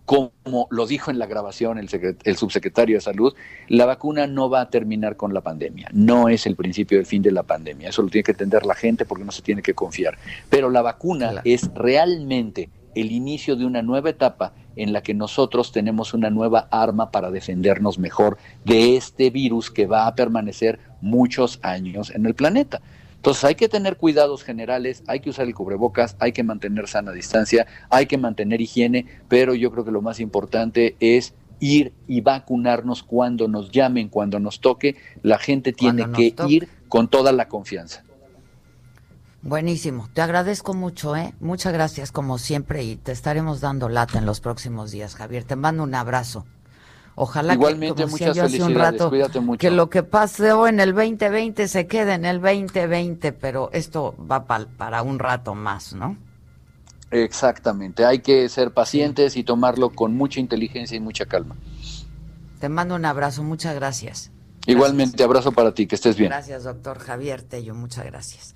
como 0.05 0.67
lo 0.69 0.85
dijo 0.85 1.11
en 1.11 1.19
la 1.19 1.27
grabación 1.27 1.77
el, 1.77 1.87
el, 2.23 2.35
subsecretario 2.35 2.97
de 2.97 3.01
Salud, 3.01 3.33
la 3.69 3.85
vacuna 3.85 4.27
no 4.27 4.49
va 4.49 4.61
a 4.61 4.69
terminar 4.69 5.15
con 5.15 5.33
la 5.33 5.39
pandemia. 5.41 5.89
No 5.93 6.27
es 6.27 6.45
el 6.45 6.57
principio 6.57 6.97
del 6.97 7.05
fin 7.05 7.21
de 7.21 7.31
la 7.31 7.43
pandemia. 7.43 7.89
Eso 7.89 8.01
lo 8.01 8.09
tiene 8.09 8.23
que 8.23 8.31
entender 8.33 8.65
la 8.65 8.75
gente 8.75 9.05
porque 9.05 9.23
no 9.23 9.31
se 9.31 9.41
tiene 9.41 9.61
que 9.61 9.73
confiar. 9.73 10.17
Pero 10.49 10.69
la 10.69 10.81
vacuna 10.81 11.41
es 11.45 11.73
realmente 11.73 12.69
el 12.95 13.11
inicio 13.11 13.55
de 13.55 13.65
una 13.65 13.81
nueva 13.81 14.09
etapa 14.09 14.53
en 14.75 14.93
la 14.93 15.01
que 15.01 15.13
nosotros 15.13 15.71
tenemos 15.71 16.13
una 16.13 16.29
nueva 16.29 16.67
arma 16.71 17.11
para 17.11 17.31
defendernos 17.31 17.99
mejor 17.99 18.37
de 18.65 18.95
este 18.95 19.29
virus 19.29 19.69
que 19.69 19.85
va 19.85 20.07
a 20.07 20.15
permanecer 20.15 20.79
muchos 21.01 21.59
años 21.61 22.09
en 22.09 22.25
el 22.25 22.33
planeta. 22.33 22.81
Entonces 23.15 23.43
hay 23.45 23.55
que 23.55 23.69
tener 23.69 23.95
cuidados 23.95 24.43
generales, 24.43 25.03
hay 25.07 25.21
que 25.21 25.29
usar 25.29 25.45
el 25.45 25.55
cubrebocas, 25.55 26.17
hay 26.19 26.33
que 26.33 26.43
mantener 26.43 26.87
sana 26.87 27.13
distancia, 27.13 27.65
hay 27.89 28.05
que 28.05 28.17
mantener 28.17 28.59
higiene, 28.59 29.05
pero 29.29 29.53
yo 29.53 29.71
creo 29.71 29.85
que 29.85 29.91
lo 29.91 30.01
más 30.01 30.19
importante 30.19 30.97
es 30.99 31.33
ir 31.61 31.93
y 32.07 32.19
vacunarnos 32.19 33.01
cuando 33.03 33.47
nos 33.47 33.71
llamen, 33.71 34.09
cuando 34.09 34.39
nos 34.39 34.59
toque. 34.59 34.97
La 35.21 35.37
gente 35.37 35.71
tiene 35.71 36.05
que 36.11 36.35
ir 36.47 36.67
con 36.89 37.07
toda 37.07 37.31
la 37.31 37.47
confianza. 37.47 38.03
Buenísimo, 39.43 40.07
te 40.13 40.21
agradezco 40.21 40.73
mucho, 40.73 41.17
¿eh? 41.17 41.33
Muchas 41.41 41.73
gracias 41.73 42.13
como 42.13 42.37
siempre 42.37 42.83
y 42.83 42.95
te 42.95 43.11
estaremos 43.11 43.59
dando 43.59 43.89
lata 43.89 44.17
en 44.17 44.25
los 44.25 44.39
próximos 44.39 44.91
días, 44.91 45.15
Javier. 45.15 45.43
Te 45.43 45.57
mando 45.57 45.83
un 45.83 45.93
abrazo. 45.95 46.45
Ojalá 47.15 47.53
Igualmente, 47.53 48.05
que, 48.05 48.09
muchas 48.09 48.37
felicidades. 48.37 48.75
un 48.75 48.75
rato, 49.19 49.41
mucho. 49.41 49.59
que 49.59 49.69
lo 49.69 49.89
que 49.89 50.01
pasó 50.01 50.65
en 50.65 50.79
el 50.79 50.95
2020 50.95 51.67
se 51.67 51.87
quede 51.87 52.13
en 52.13 52.23
el 52.23 52.41
2020, 52.41 53.33
pero 53.33 53.69
esto 53.73 54.15
va 54.17 54.45
para 54.45 55.01
un 55.01 55.19
rato 55.19 55.55
más, 55.55 55.93
¿no? 55.93 56.17
Exactamente, 57.11 58.05
hay 58.05 58.19
que 58.19 58.47
ser 58.47 58.71
pacientes 58.71 59.35
y 59.35 59.43
tomarlo 59.43 59.89
con 59.89 60.15
mucha 60.15 60.39
inteligencia 60.39 60.95
y 60.95 61.01
mucha 61.01 61.25
calma. 61.25 61.57
Te 62.59 62.69
mando 62.69 62.95
un 62.95 63.03
abrazo, 63.03 63.43
muchas 63.43 63.75
gracias. 63.75 64.31
Igualmente, 64.65 65.21
abrazo 65.21 65.51
para 65.51 65.73
ti, 65.73 65.85
que 65.85 65.95
estés 65.95 66.15
bien. 66.15 66.29
Gracias, 66.29 66.63
doctor 66.63 66.97
Javier 66.97 67.43
Tello, 67.43 67.75
muchas 67.75 68.05
gracias. 68.05 68.55